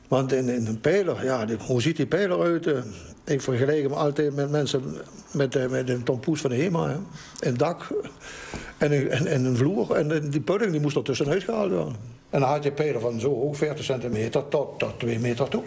Want 0.09 0.33
in, 0.33 0.49
in 0.49 0.67
een 0.67 0.81
pijler, 0.81 1.25
ja, 1.25 1.47
hoe 1.67 1.83
ziet 1.83 1.97
die 1.97 2.07
pijler 2.07 2.40
uit? 2.40 2.67
Uh, 2.67 2.78
ik 3.25 3.43
vergelijk 3.43 3.83
hem 3.83 3.93
altijd 3.93 4.35
met 4.35 4.50
mensen 4.50 4.83
met, 5.33 5.55
uh, 5.55 5.67
met 5.67 5.88
een 5.88 6.02
tompoes 6.02 6.40
van 6.40 6.50
de 6.50 6.57
HEMA. 6.57 6.88
Hè. 6.88 6.97
Een 7.49 7.57
dak 7.57 7.88
en 8.78 8.93
een, 8.93 9.11
en, 9.11 9.26
en 9.26 9.45
een 9.45 9.57
vloer. 9.57 9.95
En 9.95 10.31
die 10.31 10.40
pudding 10.40 10.71
die 10.71 10.81
moest 10.81 10.97
er 10.97 11.02
tussenuit 11.02 11.43
gehaald 11.43 11.71
worden. 11.71 11.97
En 12.31 12.40
dan 12.40 12.49
had 12.49 12.64
je 12.64 12.73
pijler 12.73 13.00
van 13.00 13.21
zo 13.21 13.35
hoog, 13.35 13.57
40 13.57 13.85
centimeter, 13.85 14.49
tot, 14.49 14.78
tot 14.78 14.99
2 14.99 15.19
meter 15.19 15.49
toe. 15.49 15.62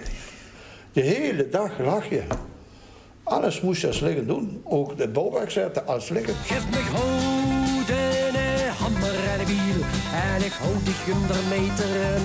De 0.94 1.02
hele 1.02 1.50
dag 1.50 1.80
lag 1.80 2.10
je 2.10 2.22
Alles 3.24 3.62
moest 3.62 3.82
je 3.82 3.88
als 3.88 4.00
liggen 4.00 4.28
doen. 4.28 4.62
Ook 4.64 4.98
de 4.98 5.08
bouwwerk 5.08 5.52
zetten 5.52 5.88
als 5.88 6.10
liggen. 6.10 6.36
Geef 6.36 6.70
me 6.70 6.78
hammer 8.82 9.21
en 9.40 9.46
wiel. 9.46 9.82
En 10.14 10.46
ik 10.46 10.52
hou 10.52 10.74
die 10.84 11.16
meter 11.50 12.02
en 12.02 12.22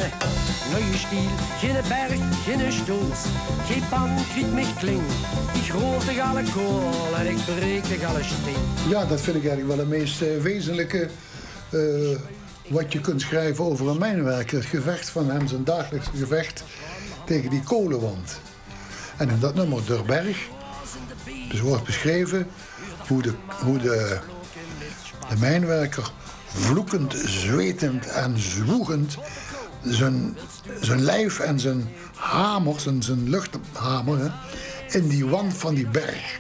Neue 0.73 0.97
stiel. 0.97 1.31
Geen 1.59 1.77
berg, 1.89 2.21
geen 2.45 2.73
stoels. 2.73 3.21
Geen 3.67 3.89
pan, 3.89 4.11
me 4.55 4.67
kling. 4.79 5.03
Ik 5.55 5.71
groot 5.71 6.05
de 6.07 6.23
alle 6.23 6.43
kool 6.55 7.17
en 7.17 7.27
ik 7.27 7.45
breek 7.45 8.01
de 8.01 8.07
alle 8.07 8.23
steen. 8.23 8.89
Ja, 8.89 9.05
dat 9.05 9.21
vind 9.21 9.37
ik 9.37 9.47
eigenlijk 9.47 9.69
wel 9.69 9.79
het 9.79 9.89
meest 9.89 10.23
eh, 10.23 10.43
wezenlijke... 10.43 11.09
eh, 11.71 11.81
wat 12.69 12.93
je 12.93 13.01
kunt 13.01 13.21
schrijven 13.21 13.65
over 13.65 13.89
een 13.89 13.99
mijnwerker. 13.99 14.59
Het 14.59 14.67
gevecht 14.67 15.09
van 15.09 15.31
hem, 15.31 15.47
zijn 15.47 15.65
dagelijkse 15.65 16.11
gevecht 16.17 16.65
tegen 17.27 17.51
die 17.51 17.63
kolenwand. 17.63 18.41
En 19.17 19.29
in 19.29 19.41
dat 19.41 19.55
nummer 19.55 19.85
Durberg 19.85 20.49
dus 21.49 21.61
wordt 21.61 21.85
beschreven 21.85 22.47
hoe 23.09 23.23
de, 23.23 23.33
hoe 23.65 23.79
de, 23.79 24.19
de 25.29 25.37
mijnwerker 25.39 26.13
vloekend, 26.57 27.15
zwetend 27.25 28.07
en 28.07 28.39
zwoegend 28.39 29.17
zijn, 29.83 30.37
zijn 30.81 31.03
lijf 31.03 31.39
en 31.39 31.61
zijn 31.61 31.89
hamer, 32.15 32.81
zijn, 32.81 33.03
zijn 33.03 33.29
luchthamer, 33.29 34.19
hè, 34.19 34.29
in 34.99 35.09
die 35.09 35.27
wand 35.27 35.55
van 35.55 35.75
die 35.75 35.89
berg 35.89 36.39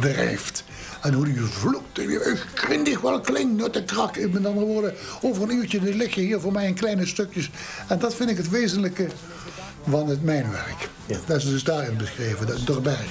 drijft. 0.00 0.64
En 1.02 1.12
hoe 1.12 1.24
die 1.24 1.40
vloekt. 1.40 1.98
Ik 1.98 2.46
grindig 2.54 3.00
wel 3.00 3.20
klinkt 3.20 3.62
uit 3.62 3.74
de 3.74 3.84
krak. 3.84 4.16
Andere 4.34 4.52
woorden, 4.52 4.94
over 5.22 5.42
een 5.42 5.56
uurtje 5.56 5.80
lig 5.80 6.14
je 6.14 6.20
hier 6.20 6.40
voor 6.40 6.52
mij 6.52 6.66
in 6.66 6.74
kleine 6.74 7.06
stukjes. 7.06 7.50
En 7.88 7.98
dat 7.98 8.14
vind 8.14 8.30
ik 8.30 8.36
het 8.36 8.48
wezenlijke 8.48 9.08
van 9.90 10.08
het 10.08 10.22
mijnwerk. 10.22 10.88
Dat 11.26 11.36
is 11.36 11.44
dus 11.44 11.64
daarin 11.64 11.96
beschreven, 11.96 12.46
dat 12.46 12.66
Durberg. 12.66 13.10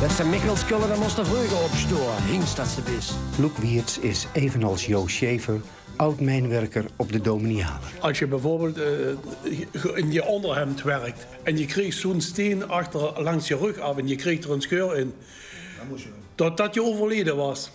Dat 0.00 0.10
ze 0.10 0.24
Michels 0.24 0.64
kullen, 0.66 0.88
dan 0.88 0.98
moest 0.98 1.16
de 1.16 1.24
vreugde 1.24 1.54
opstoren. 1.54 2.22
Hingst 2.22 2.56
dat 2.56 2.66
ze 2.66 2.80
bis. 2.82 3.12
Loek 3.38 3.56
Wiertz 3.56 3.98
is 3.98 4.26
evenals 4.32 4.86
Joost 4.86 5.16
Schever 5.16 5.60
oud-mijnwerker 5.96 6.84
op 6.96 7.12
de 7.12 7.20
Dominianen. 7.20 7.80
Als 8.00 8.18
je 8.18 8.26
bijvoorbeeld 8.26 8.78
eh, 8.78 9.94
in 9.94 10.12
je 10.12 10.24
onderhemd 10.24 10.82
werkt 10.82 11.26
en 11.42 11.58
je 11.58 11.66
kreeg 11.66 11.92
zo'n 11.92 12.20
steen 12.20 12.68
achter 12.68 13.22
langs 13.22 13.48
je 13.48 13.56
rug 13.56 13.78
af 13.78 13.96
en 13.96 14.08
je 14.08 14.16
kreeg 14.16 14.44
er 14.44 14.50
een 14.50 14.60
scheur 14.60 14.96
in, 14.96 15.14
totdat 16.34 16.74
je 16.74 16.82
overleden 16.82 17.36
was. 17.36 17.70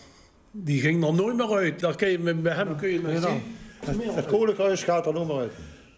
Die 0.51 0.82
ging 0.82 1.03
er 1.05 1.13
nooit 1.13 1.36
meer 1.36 1.55
uit. 1.55 1.79
Daar 1.79 1.96
kun 1.96 2.10
je, 2.10 2.20
met 2.20 2.53
hem 2.53 2.75
kun 2.75 2.89
je 2.89 3.01
zien. 3.22 4.13
Het 4.15 4.25
kolenkruis 4.25 4.84
gaat 4.84 5.05
er 5.05 5.13
nog 5.13 5.27
maar 5.27 5.38
uit. 5.38 5.51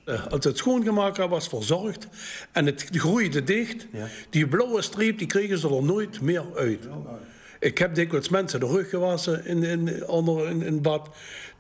Eh, 0.07 0.25
Als 0.27 0.45
het 0.45 0.57
schoongemaakt 0.57 1.17
was 1.17 1.47
verzorgd 1.47 2.07
en 2.51 2.65
het 2.65 2.87
groeide 2.91 3.43
dicht, 3.43 3.87
die 4.29 4.47
blauwe 4.47 4.81
streep 4.81 5.17
die 5.17 5.27
kregen 5.27 5.57
ze 5.57 5.75
er 5.75 5.83
nooit 5.83 6.21
meer 6.21 6.43
uit. 6.55 6.87
Ik 7.59 7.77
heb 7.77 7.95
dikwijls 7.95 8.29
mensen 8.29 8.59
de 8.59 8.65
rug 8.65 8.89
gewassen 8.89 9.45
in, 9.45 9.63
in, 9.63 10.07
onder, 10.07 10.49
in, 10.49 10.61
in 10.61 10.81
bad. 10.81 11.09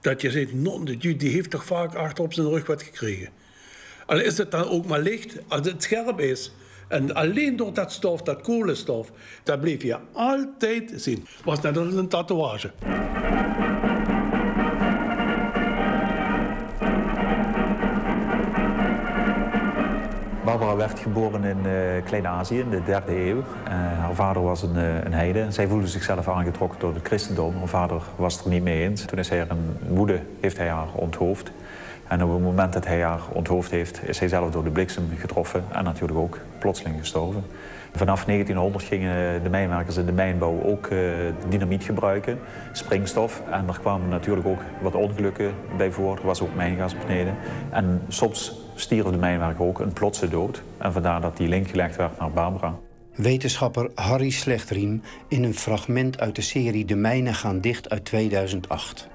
Dat 0.01 0.21
je 0.21 0.31
zegt, 0.31 0.53
non, 0.53 0.85
die, 0.85 1.15
die 1.15 1.29
heeft 1.31 1.49
toch 1.49 1.65
vaak 1.65 1.95
achter 1.95 2.23
op 2.23 2.33
zijn 2.33 2.47
rug 2.47 2.65
wat 2.67 2.83
gekregen. 2.83 3.29
Al 4.05 4.19
is 4.19 4.37
het 4.37 4.51
dan 4.51 4.63
ook 4.69 4.85
maar 4.85 4.99
licht, 4.99 5.35
als 5.47 5.67
het 5.67 5.83
scherp 5.83 6.19
is. 6.19 6.51
En 6.87 7.13
alleen 7.15 7.55
door 7.55 7.73
dat 7.73 7.91
stof, 7.91 8.21
dat 8.21 8.41
kolenstof, 8.41 9.11
dat 9.43 9.61
bleef 9.61 9.83
je 9.83 9.97
altijd 10.13 10.93
zien. 10.95 11.25
Was 11.43 11.61
net 11.61 11.77
als 11.77 11.93
een 11.93 12.07
tatoeage. 12.07 12.71
Barbara 20.57 20.87
werd 20.87 20.99
geboren 20.99 21.43
in 21.43 21.65
eh 21.65 22.03
Klein-Azië 22.05 22.59
in 22.59 22.69
de 22.69 22.83
derde 22.83 23.27
eeuw. 23.27 23.37
Eh, 23.37 23.73
haar 23.73 24.13
vader 24.13 24.41
was 24.43 24.61
een, 24.61 24.75
eh, 24.75 25.03
een 25.03 25.13
heide. 25.13 25.51
Zij 25.51 25.67
voelde 25.67 25.87
zichzelf 25.87 26.27
aangetrokken 26.27 26.79
door 26.79 26.93
het 26.93 27.07
christendom. 27.07 27.57
Haar 27.57 27.67
vader 27.67 28.01
was 28.15 28.43
er 28.43 28.49
niet 28.49 28.63
mee 28.63 28.81
eens. 28.81 29.05
Toen 29.05 29.19
is 29.19 29.29
hij 29.29 29.37
haar 29.37 29.49
een 29.49 29.95
woede, 29.95 30.19
heeft 30.39 30.57
hij 30.57 30.67
haar 30.67 30.87
onthoofd. 30.93 31.51
En 32.07 32.23
op 32.23 32.33
het 32.33 32.41
moment 32.41 32.73
dat 32.73 32.85
hij 32.85 33.01
haar 33.01 33.19
onthoofd 33.33 33.71
heeft, 33.71 34.07
is 34.07 34.19
hij 34.19 34.27
zelf 34.27 34.51
door 34.51 34.63
de 34.63 34.69
bliksem 34.69 35.09
getroffen. 35.17 35.63
En 35.71 35.83
natuurlijk 35.83 36.19
ook 36.19 36.39
plotseling 36.59 36.99
gestorven. 36.99 37.43
Vanaf 37.95 38.25
1900 38.25 38.83
gingen 38.83 39.43
de 39.43 39.49
mijnwerkers 39.49 39.97
in 39.97 40.05
de 40.05 40.11
mijnbouw 40.11 40.61
ook 40.63 40.89
dynamiet 41.49 41.83
gebruiken, 41.83 42.39
springstof. 42.71 43.41
En 43.51 43.67
er 43.67 43.79
kwamen 43.79 44.09
natuurlijk 44.09 44.47
ook 44.47 44.61
wat 44.81 44.95
ongelukken 44.95 45.51
bij 45.77 45.91
voor. 45.91 46.17
Er 46.17 46.25
was 46.25 46.41
ook 46.41 46.55
mijngas 46.55 46.97
beneden. 46.97 47.35
En 47.69 48.01
soms 48.07 48.66
stierf 48.79 49.07
de 49.07 49.17
mijnwerker 49.17 49.65
ook 49.65 49.79
een 49.79 49.93
plotse 49.93 50.27
dood. 50.27 50.61
En 50.77 50.93
vandaar 50.93 51.21
dat 51.21 51.37
die 51.37 51.47
link 51.47 51.69
gelegd 51.69 51.95
werd 51.95 52.19
naar 52.19 52.31
Barbara. 52.31 52.75
Wetenschapper 53.15 53.91
Harry 53.95 54.29
Slechtriem 54.29 55.01
in 55.27 55.43
een 55.43 55.53
fragment 55.53 56.19
uit 56.19 56.35
de 56.35 56.41
serie 56.41 56.85
De 56.85 56.95
Mijnen 56.95 57.33
gaan 57.33 57.61
dicht 57.61 57.89
uit 57.89 58.05
2008. 58.05 59.07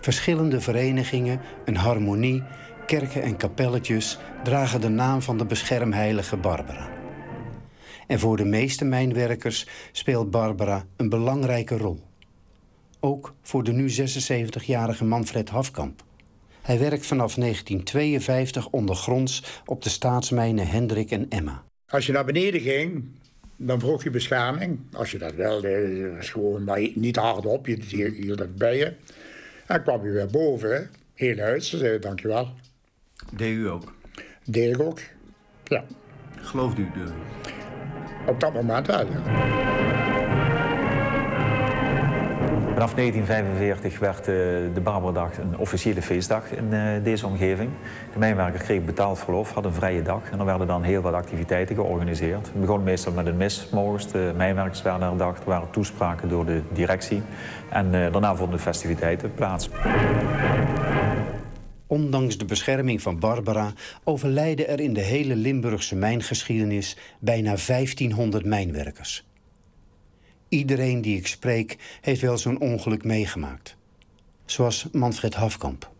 Verschillende 0.00 0.60
verenigingen, 0.60 1.40
een 1.64 1.76
harmonie, 1.76 2.42
kerken 2.86 3.22
en 3.22 3.36
kapelletjes 3.36 4.18
dragen 4.44 4.80
de 4.80 4.88
naam 4.88 5.22
van 5.22 5.38
de 5.38 5.44
beschermheilige 5.44 6.36
Barbara. 6.36 6.88
En 8.06 8.18
voor 8.18 8.36
de 8.36 8.44
meeste 8.44 8.84
mijnwerkers 8.84 9.66
speelt 9.92 10.30
Barbara 10.30 10.84
een 10.96 11.08
belangrijke 11.08 11.76
rol. 11.76 12.00
Ook 13.00 13.34
voor 13.42 13.64
de 13.64 13.72
nu 13.72 13.90
76-jarige 13.90 15.04
Manfred 15.04 15.48
Hafkamp. 15.48 16.02
Hij 16.62 16.78
werkt 16.78 17.06
vanaf 17.06 17.34
1952 17.34 18.68
ondergronds 18.68 19.60
op 19.64 19.82
de 19.82 19.88
staatsmijnen 19.88 20.66
Hendrik 20.66 21.10
en 21.10 21.26
Emma. 21.28 21.64
Als 21.88 22.06
je 22.06 22.12
naar 22.12 22.24
beneden 22.24 22.60
ging, 22.60 23.04
dan 23.56 23.80
vroeg 23.80 24.02
je 24.02 24.10
bescherming. 24.10 24.80
Als 24.92 25.10
je 25.10 25.18
dat 25.18 25.34
wilde, 25.34 26.12
was 26.16 26.30
gewoon 26.30 26.64
maar 26.64 26.88
niet 26.94 27.16
hardop, 27.16 27.66
je 27.66 27.78
je 27.86 28.10
hield 28.10 28.38
het 28.38 28.56
bij 28.56 28.76
je. 28.76 28.84
En 28.84 28.94
dan 29.66 29.82
kwam 29.82 30.04
je 30.04 30.10
weer 30.10 30.26
boven, 30.26 30.90
heel 31.14 31.38
uit, 31.38 31.64
ze 31.64 31.78
zeiden 31.78 32.00
dankjewel. 32.00 32.48
Deed 33.32 33.56
u 33.56 33.68
ook? 33.68 33.94
Deed 34.44 34.74
ik 34.74 34.80
ook, 34.80 35.00
ja. 35.64 35.84
Gelooft 36.36 36.78
u 36.78 36.90
de... 36.94 37.12
Op 38.26 38.40
dat 38.40 38.52
moment 38.52 38.86
wel, 38.86 39.06
ja. 39.06 39.71
Vanaf 42.72 42.94
1945 42.94 43.98
werd 43.98 44.18
eh, 44.18 44.24
de 44.74 44.80
Barbaradag 44.82 45.38
een 45.38 45.58
officiële 45.58 46.02
feestdag 46.02 46.50
in 46.50 46.72
eh, 46.72 47.04
deze 47.04 47.26
omgeving. 47.26 47.70
De 48.12 48.18
mijnwerker 48.18 48.60
kreeg 48.60 48.84
betaald 48.84 49.18
verlof, 49.18 49.52
had 49.52 49.64
een 49.64 49.72
vrije 49.72 50.02
dag 50.02 50.30
en 50.30 50.38
er 50.38 50.44
werden 50.44 50.66
dan 50.66 50.82
heel 50.82 51.00
wat 51.00 51.14
activiteiten 51.14 51.74
georganiseerd. 51.74 52.46
Het 52.46 52.60
begon 52.60 52.82
meestal 52.82 53.12
met 53.12 53.26
een 53.26 53.36
mis 53.36 53.68
morgens, 53.72 54.12
de 54.12 54.32
mijnwerkers 54.36 54.82
werden 54.82 55.08
herdacht, 55.08 55.38
er 55.38 55.48
waren 55.48 55.70
toespraken 55.70 56.28
door 56.28 56.46
de 56.46 56.62
directie 56.72 57.22
en 57.68 57.86
eh, 57.86 58.12
daarna 58.12 58.36
vonden 58.36 58.56
de 58.56 58.62
festiviteiten 58.62 59.34
plaats. 59.34 59.68
Ondanks 61.86 62.38
de 62.38 62.44
bescherming 62.44 63.02
van 63.02 63.18
Barbara 63.18 63.72
overlijden 64.04 64.68
er 64.68 64.80
in 64.80 64.92
de 64.92 65.00
hele 65.00 65.36
Limburgse 65.36 65.96
mijngeschiedenis 65.96 66.96
bijna 67.18 67.54
1500 67.66 68.44
mijnwerkers. 68.44 69.24
Iedereen 70.52 71.00
die 71.00 71.16
ik 71.16 71.26
spreek 71.26 71.76
heeft 72.00 72.20
wel 72.20 72.38
zo'n 72.38 72.60
ongeluk 72.60 73.04
meegemaakt. 73.04 73.76
Zoals 74.44 74.88
Manfred 74.92 75.34
Hafkamp. 75.34 75.90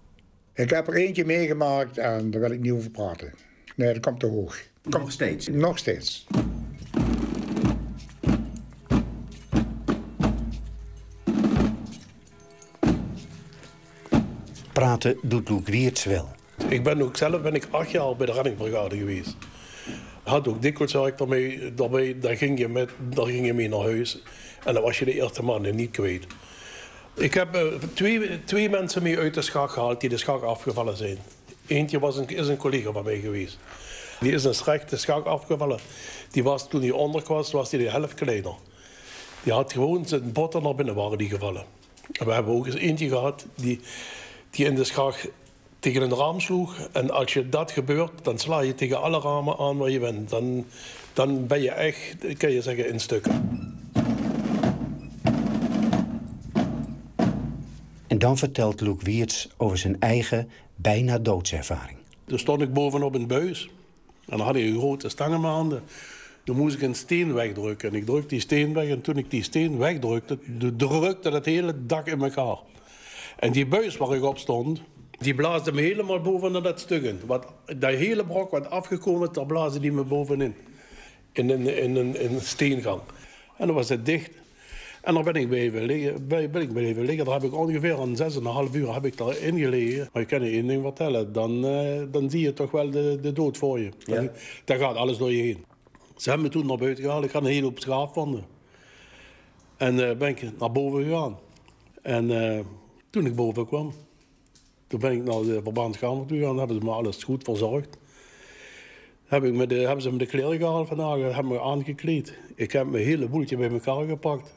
Ik 0.55 0.71
heb 0.71 0.89
er 0.89 0.95
eentje 0.95 1.25
meegemaakt 1.25 1.99
en 1.99 2.31
daar 2.31 2.41
wil 2.41 2.51
ik 2.51 2.61
niet 2.61 2.73
over 2.73 2.91
praten. 2.91 3.35
Nee, 3.77 3.93
dat 3.93 4.03
komt 4.03 4.21
te 4.21 4.27
hoog. 4.27 4.63
Nog 4.83 5.13
steeds? 5.13 5.49
Nog 5.49 5.79
steeds. 5.79 6.27
Praten 14.73 15.19
doet 15.23 15.49
Loek 15.49 15.69
Wiertz 15.69 16.05
wel. 16.05 16.29
Ik 16.69 16.83
ben 16.83 17.03
ook 17.03 17.17
zelf 17.17 17.43
ben 17.43 17.55
ik 17.55 17.67
acht 17.71 17.91
jaar 17.91 18.17
bij 18.17 18.27
de 18.27 18.33
reddingbrigade 18.33 18.97
geweest. 18.97 19.37
Had 20.33 20.49
ook 20.49 20.63
dikwijls 20.63 20.95
ik 20.95 21.19
daarmee, 21.19 22.19
daar, 22.19 22.37
ging 22.37 22.59
je 22.59 22.69
met, 22.69 22.91
daar 22.99 23.27
ging 23.27 23.47
je 23.47 23.53
mee 23.53 23.69
naar 23.69 23.81
huis. 23.81 24.23
En 24.65 24.75
dan 24.75 24.83
was 24.83 24.99
je 24.99 25.05
de 25.05 25.15
eerste 25.15 25.43
man 25.43 25.65
en 25.65 25.77
niet 25.77 25.91
kwijt. 25.91 26.27
Ik 27.15 27.35
heb 27.35 27.55
eh, 27.55 27.67
twee, 27.95 28.45
twee 28.45 28.69
mensen 28.69 29.03
mee 29.03 29.19
uit 29.19 29.35
de 29.35 29.43
schak 29.43 29.71
gehaald 29.71 30.01
die 30.01 30.09
de 30.09 30.17
schak 30.17 30.43
afgevallen 30.43 30.97
zijn. 30.97 31.19
Eentje 31.67 31.99
was 31.99 32.17
een, 32.17 32.29
is 32.29 32.49
een 32.49 32.57
collega 32.57 32.93
van 32.93 33.05
mij 33.05 33.21
geweest. 33.21 33.59
Die 34.21 34.33
is 34.33 34.45
een 34.45 34.55
slecht 34.55 34.91
de 34.91 34.97
schak 34.97 35.27
afgevallen. 35.27 35.79
Die 36.31 36.43
was, 36.43 36.69
toen 36.69 36.81
hij 36.81 36.91
onder 36.91 37.23
was, 37.27 37.53
was 37.53 37.71
hij 37.71 37.81
de 37.81 37.91
helft 37.91 38.15
kleiner. 38.15 38.55
Die 39.43 39.53
had 39.53 39.73
gewoon 39.73 40.07
zijn 40.07 40.33
botten 40.33 40.63
naar 40.63 40.75
binnen 40.75 40.95
waren 40.95 41.19
die 41.19 41.29
gevallen. 41.29 41.65
En 42.13 42.27
we 42.27 42.33
hebben 42.33 42.55
ook 42.55 42.67
eens 42.67 42.75
eentje 42.75 43.09
gehad 43.09 43.47
die, 43.55 43.81
die 44.51 44.67
in 44.67 44.75
de 44.75 44.85
schak 44.85 45.31
tegen 45.83 46.03
een 46.03 46.15
raam 46.15 46.41
sloeg. 46.41 46.89
En 46.93 47.11
als 47.11 47.33
je 47.33 47.49
dat 47.49 47.71
gebeurt, 47.71 48.25
dan 48.25 48.39
sla 48.39 48.61
je 48.61 48.75
tegen 48.75 49.03
alle 49.03 49.21
ramen 49.21 49.59
aan 49.59 49.77
waar 49.77 49.91
je 49.91 49.99
bent. 49.99 50.31
Dan, 50.31 50.65
dan 51.13 51.47
ben 51.47 51.63
je 51.63 51.71
echt, 51.71 52.17
kan 52.37 52.51
je 52.51 52.63
zeggen, 52.63 52.89
in 52.89 53.01
stukken. 53.01 53.33
En 58.07 58.19
dan 58.19 58.39
vertelt 58.39 58.81
Loek 58.81 59.03
Wiertz 59.03 59.47
over 59.57 59.79
zijn 59.79 60.01
eigen 60.01 60.51
bijna 60.75 61.19
doodservaring. 61.19 61.99
Toen 62.25 62.39
stond 62.39 62.63
ik 62.63 62.73
bovenop 62.73 63.15
een 63.15 63.27
buis. 63.27 63.71
En 64.27 64.37
dan 64.37 64.47
had 64.47 64.57
ik 64.57 64.65
een 64.65 64.79
grote 64.79 65.09
stang 65.09 65.35
in 65.35 65.41
mijn 65.41 65.53
handen. 65.53 65.83
Toen 66.45 66.57
moest 66.57 66.77
ik 66.77 66.83
een 66.83 66.95
steen 66.95 67.33
wegdrukken. 67.33 67.89
En 67.89 67.95
ik 67.95 68.07
drukte 68.07 68.29
die 68.29 68.41
steen 68.41 68.75
weg. 68.75 68.89
En 68.89 69.01
toen 69.01 69.17
ik 69.17 69.31
die 69.31 69.43
steen 69.43 69.79
wegdrukte, 69.79 70.39
drukte 70.77 71.31
het 71.31 71.45
hele 71.45 71.87
dak 71.87 72.07
in 72.07 72.23
elkaar. 72.23 72.59
En 73.39 73.53
die 73.53 73.67
buis 73.67 73.97
waar 73.97 74.15
ik 74.15 74.23
op 74.23 74.39
stond, 74.39 74.83
die 75.23 75.35
blaasde 75.35 75.73
me 75.73 75.81
helemaal 75.81 76.21
boven 76.21 76.63
dat 76.63 76.81
stuk 76.81 77.03
in. 77.03 77.21
Wat, 77.27 77.47
dat 77.77 77.95
hele 77.95 78.25
brok 78.25 78.51
wat 78.51 78.71
afgekomen, 78.71 79.33
daar 79.33 79.47
blaasde 79.47 79.81
die 79.81 79.93
me 79.93 80.05
bovenin. 80.05 80.55
In 81.33 81.51
een, 81.51 81.83
in, 81.83 81.97
een, 81.97 82.21
in 82.21 82.35
een 82.35 82.41
steengang. 82.41 83.01
En 83.57 83.67
dan 83.67 83.77
was 83.77 83.89
het 83.89 84.07
dicht. 84.07 84.31
En 85.03 85.15
dan 85.15 85.25
ben 85.25 85.35
ik 85.35 85.49
blijven 85.49 85.83
liggen. 85.83 86.29
Ben, 86.29 86.51
ben 86.51 86.63
ik 86.63 86.73
blijven 86.73 87.05
liggen. 87.05 87.25
Daar 87.25 87.35
heb 87.35 87.43
ik 87.43 87.55
ongeveer 87.55 87.99
een 87.99 88.17
6,5 88.69 88.75
uur 88.75 88.95
heb 88.95 89.05
ik 89.05 89.17
daarin 89.17 89.59
gelegen. 89.59 90.09
Maar 90.13 90.23
ik 90.23 90.29
kan 90.29 90.45
je 90.45 90.51
één 90.51 90.67
ding 90.67 90.83
vertellen. 90.83 91.33
Dan, 91.33 91.67
eh, 91.67 92.03
dan 92.11 92.31
zie 92.31 92.41
je 92.41 92.53
toch 92.53 92.71
wel 92.71 92.91
de, 92.91 93.19
de 93.23 93.33
dood 93.33 93.57
voor 93.57 93.79
je. 93.81 93.91
Dan, 94.05 94.31
dan 94.65 94.79
gaat 94.79 94.97
alles 94.97 95.19
door 95.19 95.33
je 95.33 95.43
heen. 95.43 95.65
Ze 96.17 96.29
hebben 96.29 96.47
me 96.47 96.53
toen 96.53 96.67
naar 96.67 96.77
buiten 96.77 97.05
gehaald. 97.05 97.25
Ik 97.25 97.31
had 97.31 97.43
een 97.43 97.49
hele 97.49 97.65
hoop 97.65 97.79
schaafwanden. 97.81 98.45
En 99.77 100.09
eh, 100.09 100.17
ben 100.17 100.29
ik 100.29 100.59
naar 100.59 100.73
boven 100.73 101.03
gegaan. 101.03 101.39
En 102.03 102.55
eh, 102.57 102.61
toen 103.11 103.27
ik 103.27 103.35
boven 103.35 103.67
kwam, 103.67 103.93
toen 104.93 105.01
ben 105.01 105.13
ik 105.13 105.25
naar 105.25 105.43
de 105.43 105.61
verbandskamer 105.63 106.27
toe 106.27 106.39
gegaan. 106.39 106.59
Hebben 106.59 106.77
ze 106.77 106.85
me 106.85 106.91
alles 106.91 107.25
goed 107.25 107.45
verzorgd. 107.45 107.99
Heb 109.25 109.45
ik 109.45 109.69
de, 109.69 109.75
hebben 109.75 110.03
ze 110.03 110.13
me 110.13 110.19
de 110.19 110.27
kleren 110.27 110.57
gehaald 110.57 110.89
vandaag, 110.89 111.19
hebben 111.19 111.53
me 111.53 111.61
aangekleed. 111.61 112.39
Ik 112.55 112.73
heb 112.73 112.87
mijn 112.87 113.05
hele 113.05 113.29
boeltje 113.29 113.57
bij 113.57 113.71
elkaar 113.71 114.07
gepakt. 114.07 114.55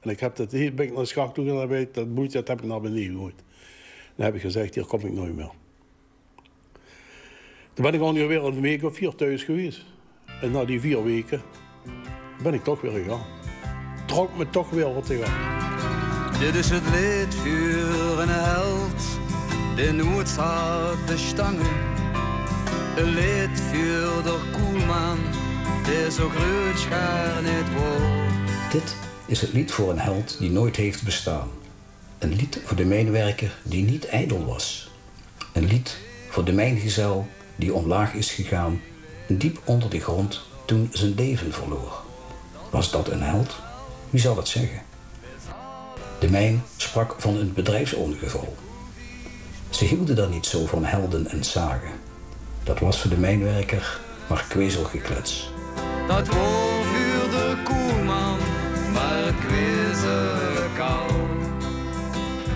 En 0.00 0.10
ik 0.10 0.20
heb 0.20 0.36
dat, 0.36 0.52
hier 0.52 0.74
ben 0.74 0.86
ik 0.86 0.92
naar 0.92 1.00
de 1.00 1.08
schacht 1.08 1.34
toe 1.34 1.44
gegaan, 1.44 1.86
dat 1.92 2.14
boeltje 2.14 2.38
dat 2.38 2.48
heb 2.48 2.60
ik 2.60 2.66
naar 2.66 2.80
beneden 2.80 3.12
gegooid. 3.12 3.34
Dan 4.16 4.24
heb 4.24 4.34
ik 4.34 4.40
gezegd, 4.40 4.74
hier 4.74 4.84
kom 4.84 5.00
ik 5.00 5.12
nooit 5.12 5.36
meer. 5.36 5.50
Toen 7.72 7.84
ben 7.84 7.94
ik 7.94 8.02
ongeveer 8.02 8.44
een 8.44 8.60
week 8.60 8.84
of 8.84 8.94
vier 8.94 9.14
thuis 9.14 9.42
geweest. 9.42 9.84
En 10.42 10.50
na 10.50 10.64
die 10.64 10.80
vier 10.80 11.04
weken 11.04 11.42
ben 12.42 12.54
ik 12.54 12.64
toch 12.64 12.80
weer 12.80 12.92
gegaan. 12.92 13.24
Trok 14.06 14.36
me 14.36 14.50
toch 14.50 14.70
weer 14.70 14.94
wat 14.94 15.06
te 15.06 15.16
gaan. 15.16 16.38
Dit 16.40 16.54
is 16.54 16.70
het 16.70 16.82
held, 16.84 17.34
staat 20.24 21.06
te 21.06 21.18
stangen. 21.18 21.66
Een 22.96 23.04
lied 23.04 23.60
voor 23.60 24.22
de 24.22 24.38
koelman, 24.52 25.18
die 25.84 26.10
zo 26.10 26.28
groot 26.28 26.78
schaar 26.78 27.42
niet. 27.42 27.82
Dit 28.72 28.96
is 29.26 29.40
het 29.40 29.52
lied 29.52 29.72
voor 29.72 29.90
een 29.90 29.98
held 29.98 30.38
die 30.38 30.50
nooit 30.50 30.76
heeft 30.76 31.02
bestaan. 31.02 31.48
Een 32.18 32.34
lied 32.34 32.60
voor 32.64 32.76
de 32.76 32.84
mijnwerker 32.84 33.58
die 33.62 33.84
niet 33.84 34.06
ijdel 34.06 34.44
was. 34.44 34.90
Een 35.52 35.66
lied 35.66 35.96
voor 36.28 36.44
de 36.44 36.52
mijngezel 36.52 37.26
die 37.56 37.74
omlaag 37.74 38.12
is 38.12 38.30
gegaan, 38.30 38.80
diep 39.26 39.60
onder 39.64 39.90
de 39.90 40.00
grond 40.00 40.40
toen 40.64 40.88
zijn 40.92 41.14
leven 41.14 41.52
verloor. 41.52 42.02
Was 42.70 42.90
dat 42.90 43.08
een 43.08 43.22
held? 43.22 43.56
Wie 44.10 44.20
zal 44.20 44.36
het 44.36 44.48
zeggen? 44.48 44.82
De 46.18 46.30
mijn 46.30 46.62
sprak 46.76 47.14
van 47.18 47.36
een 47.36 47.52
bedrijfsongeval. 47.52 48.56
Ze 49.70 49.84
hielden 49.84 50.16
dan 50.16 50.30
niet 50.30 50.46
zo 50.46 50.66
van 50.66 50.84
helden 50.84 51.26
en 51.26 51.44
zagen. 51.44 51.90
Dat 52.62 52.78
was 52.78 53.00
voor 53.00 53.10
de 53.10 53.16
mijnwerker 53.16 54.00
maar 54.30 54.44
kwezelgeklets. 54.48 55.50
Dat 56.06 56.28
voor 56.28 56.84
de 57.30 57.56
koelman, 57.64 58.38
maar 58.92 59.34
kwezel 59.34 60.38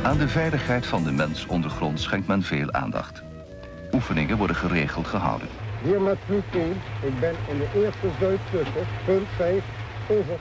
Aan 0.02 0.18
de 0.18 0.28
veiligheid 0.28 0.86
van 0.86 1.04
de 1.04 1.12
mens 1.12 1.46
ondergrond 1.46 2.00
schenkt 2.00 2.26
men 2.26 2.42
veel 2.42 2.72
aandacht. 2.72 3.22
Oefeningen 3.92 4.36
worden 4.36 4.56
geregeld 4.56 5.06
gehouden. 5.06 5.48
Hier 5.82 6.00
met 6.00 6.18
Pluton. 6.26 6.70
Ik 7.02 7.20
ben 7.20 7.34
in 7.48 7.58
de 7.58 7.68
eerste 7.74 8.08
Zuidtussen. 8.20 8.86
Punt 9.04 9.26
5. 9.36 9.62
Over. 10.08 10.38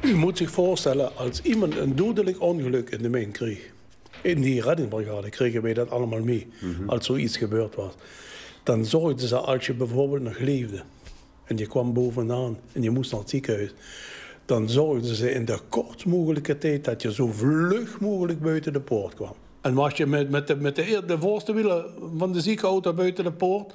U 0.00 0.14
moet 0.14 0.38
zich 0.38 0.50
voorstellen, 0.50 1.16
als 1.16 1.42
iemand 1.42 1.76
een 1.76 1.96
dodelijk 1.96 2.40
ongeluk 2.40 2.90
in 2.90 3.02
de 3.02 3.08
mijn 3.08 3.32
kreeg. 3.32 3.70
In 4.20 4.40
die 4.40 4.62
reddingbrigade 4.62 5.30
kregen 5.30 5.62
wij 5.62 5.74
dat 5.74 5.90
allemaal 5.90 6.22
mee, 6.22 6.48
als 6.86 7.06
zoiets 7.06 7.36
gebeurd 7.36 7.74
was. 7.74 7.92
Dan 8.62 8.84
zorgden 8.84 9.28
ze, 9.28 9.36
als 9.36 9.66
je 9.66 9.74
bijvoorbeeld 9.74 10.22
nog 10.22 10.38
leefde 10.38 10.82
en 11.44 11.56
je 11.56 11.66
kwam 11.66 11.92
bovenaan 11.92 12.58
en 12.72 12.82
je 12.82 12.90
moest 12.90 13.10
naar 13.10 13.20
het 13.20 13.30
ziekenhuis, 13.30 13.74
dan 14.44 14.68
zorgden 14.68 15.14
ze 15.14 15.30
in 15.30 15.44
de 15.44 15.58
kortst 15.68 16.06
mogelijke 16.06 16.58
tijd 16.58 16.84
dat 16.84 17.02
je 17.02 17.12
zo 17.12 17.26
vlug 17.26 18.00
mogelijk 18.00 18.40
buiten 18.40 18.72
de 18.72 18.80
poort 18.80 19.14
kwam. 19.14 19.34
En 19.60 19.74
was 19.74 19.96
je 19.96 20.06
met, 20.06 20.30
met, 20.30 20.46
de, 20.46 20.56
met 20.56 20.76
de, 20.76 21.02
de 21.06 21.18
voorste 21.18 21.52
wielen 21.52 21.84
van 22.16 22.32
de 22.32 22.40
ziekenauto 22.40 22.92
buiten 22.92 23.24
de 23.24 23.32
poort, 23.32 23.72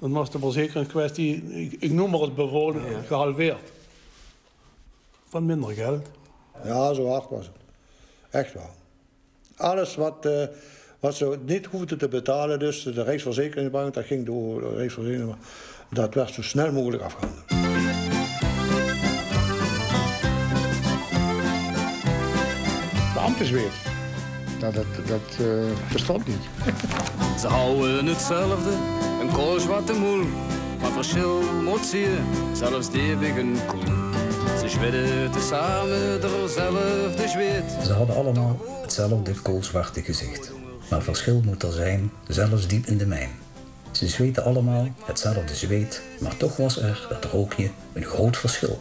dan 0.00 0.12
was 0.12 0.30
de 0.30 0.38
verzekeringskwestie, 0.38 1.44
ik, 1.44 1.72
ik 1.78 1.92
noem 1.92 2.10
maar 2.10 2.20
het 2.20 2.34
bijvoorbeeld, 2.34 3.06
gehalveerd. 3.06 3.72
Van 5.28 5.46
minder 5.46 5.70
geld. 5.70 6.06
Ja, 6.64 6.92
zo 6.92 7.08
hard 7.08 7.30
was 7.30 7.46
het. 7.46 7.56
Echt 8.30 8.52
wel. 8.52 8.70
Alles 9.60 9.94
wat, 9.96 10.26
eh, 10.26 10.42
wat 11.00 11.14
ze 11.14 11.38
niet 11.46 11.66
hoefden 11.66 11.98
te 11.98 12.08
betalen, 12.08 12.58
dus 12.58 12.82
de 12.82 13.02
Rijksverzekeringsbank, 13.02 13.94
dat 13.94 14.04
ging 14.04 14.26
door 14.26 14.60
de 14.60 14.76
Rijksverzekeringsbank, 14.76 15.42
dat 15.90 16.14
werd 16.14 16.30
zo 16.30 16.42
snel 16.42 16.72
mogelijk 16.72 17.02
afgehandeld. 17.02 17.44
Beambtensweer. 23.14 23.70
Nou, 24.60 24.74
dat, 24.74 24.86
dat 25.06 25.46
eh, 25.46 25.92
bestond 25.92 26.26
niet. 26.26 26.48
Ze 27.40 27.46
houden 27.46 28.06
hetzelfde, 28.06 28.70
een 29.20 29.32
koos 29.32 29.66
wat 29.66 29.86
de 29.86 29.92
moel. 29.92 30.24
Maar 30.80 30.90
verschil 30.90 31.42
moet 31.64 31.86
zie 31.86 32.00
je, 32.00 32.18
zelfs 32.54 32.90
die 32.90 33.00
eeuwigen 33.02 33.56
koel. 33.66 33.80
Ze 34.60 34.68
zwitten 34.68 35.30
tezamen 35.30 36.20
dezelfde 36.20 37.28
zweet. 37.28 37.76
Ze 37.84 37.92
hadden 37.92 38.16
allemaal 38.16 38.79
hetzelfde 38.90 39.32
koolzwarte 39.42 40.02
gezicht. 40.02 40.50
Maar 40.90 41.02
verschil 41.02 41.40
moet 41.44 41.62
er 41.62 41.72
zijn, 41.72 42.12
zelfs 42.28 42.66
diep 42.66 42.86
in 42.86 42.98
de 42.98 43.06
mijn. 43.06 43.30
Ze 43.90 44.08
zweten 44.08 44.44
allemaal 44.44 44.88
hetzelfde 45.04 45.54
zweet, 45.54 46.02
maar 46.20 46.36
toch 46.36 46.56
was 46.56 46.76
er, 46.76 47.06
dat 47.08 47.24
rookje, 47.24 47.70
een 47.92 48.04
groot 48.04 48.36
verschil. 48.36 48.80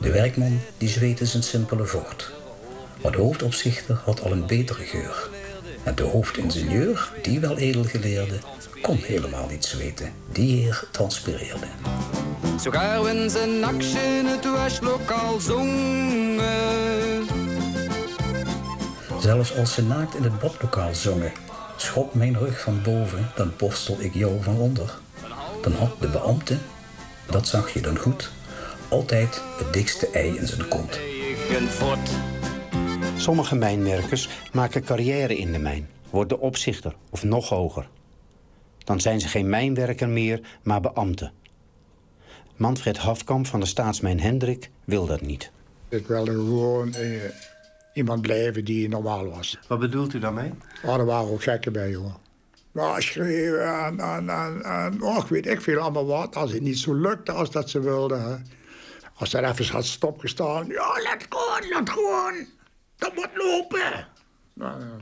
De 0.00 0.10
werkman 0.10 0.60
die 0.78 0.88
zweette 0.88 1.26
zijn 1.26 1.42
simpele 1.42 1.84
voort. 1.84 2.32
Maar 3.02 3.12
de 3.12 3.18
hoofdopzichter 3.18 4.00
had 4.04 4.22
al 4.22 4.32
een 4.32 4.46
betere 4.46 4.84
geur. 4.84 5.28
En 5.82 5.94
de 5.94 6.02
hoofdingenieur, 6.02 7.12
die 7.22 7.40
wel 7.40 7.58
edelgeleerde, 7.58 8.38
kon 8.82 8.96
helemaal 8.96 9.48
niet 9.48 9.64
zweten. 9.64 10.12
Die 10.32 10.62
heer 10.62 10.84
transpireerde. 10.90 11.66
Sogar 12.60 13.30
ze 13.30 13.58
nachts 13.60 13.94
in 13.94 14.26
het 14.26 14.52
westlokaal 14.52 15.40
zongen. 15.40 17.45
Zelfs 19.20 19.56
als 19.56 19.74
ze 19.74 19.82
naakt 19.82 20.14
in 20.14 20.22
het 20.22 20.38
badlokaal 20.38 20.94
zongen, 20.94 21.32
schop 21.76 22.14
mijn 22.14 22.38
rug 22.38 22.60
van 22.60 22.82
boven, 22.82 23.30
dan 23.34 23.52
borstel 23.56 24.00
ik 24.00 24.14
jou 24.14 24.42
van 24.42 24.56
onder. 24.56 24.98
Dan 25.62 25.72
had 25.72 26.00
de 26.00 26.08
beambte, 26.08 26.56
dat 27.30 27.46
zag 27.48 27.72
je 27.72 27.80
dan 27.80 27.98
goed, 27.98 28.30
altijd 28.88 29.42
het 29.58 29.72
dikste 29.72 30.10
ei 30.10 30.36
in 30.36 30.46
zijn 30.46 30.68
kont. 30.68 30.98
Een. 31.50 31.68
Sommige 33.16 33.54
mijnwerkers 33.54 34.28
maken 34.52 34.84
carrière 34.84 35.36
in 35.36 35.52
de 35.52 35.58
mijn, 35.58 35.88
worden 36.10 36.40
opzichter 36.40 36.94
of 37.10 37.24
nog 37.24 37.48
hoger. 37.48 37.88
Dan 38.84 39.00
zijn 39.00 39.20
ze 39.20 39.28
geen 39.28 39.48
mijnwerker 39.48 40.08
meer, 40.08 40.40
maar 40.62 40.80
beambte. 40.80 41.30
Manfred 42.56 42.98
Hafkamp 42.98 43.46
van 43.46 43.60
de 43.60 43.66
staatsmijn 43.66 44.20
Hendrik 44.20 44.70
wil 44.84 45.06
dat 45.06 45.20
niet. 45.20 45.50
Ik 45.88 46.06
wilde 46.06 46.32
gewoon 46.32 46.94
eh, 46.94 47.10
iemand 47.96 48.22
blijven 48.22 48.64
die 48.64 48.88
normaal 48.88 49.28
was. 49.28 49.58
Wat 49.68 49.78
bedoelt 49.78 50.14
u 50.14 50.18
daarmee? 50.18 50.52
Oh, 50.84 50.94
er 50.94 51.04
waren 51.04 51.30
ook 51.30 51.42
gekken 51.42 51.72
bij, 51.72 51.94
hoor. 51.94 52.18
Ja, 52.72 53.00
schreeuwen 53.00 53.84
en, 53.84 54.00
en, 54.00 54.62
en, 54.64 55.02
oh, 55.02 55.24
weet 55.24 55.46
ik 55.46 55.60
veel 55.60 55.80
allemaal 55.80 56.06
wat. 56.06 56.36
Als 56.36 56.52
het 56.52 56.62
niet 56.62 56.78
zo 56.78 56.94
lukte 56.94 57.32
als 57.32 57.50
dat 57.50 57.70
ze 57.70 57.80
wilden. 57.80 58.22
Hè. 58.22 58.36
Als 59.14 59.34
er 59.34 59.44
even 59.44 59.66
had 59.66 59.84
stopgestaan. 59.84 60.66
Ja, 60.66 61.02
laat 61.02 61.26
gewoon, 61.28 61.70
laat 61.70 61.90
gewoon. 61.90 62.46
Dat 62.96 63.14
moet 63.14 63.30
lopen. 63.34 64.06
Nou, 64.52 64.80
ja. 64.80 64.96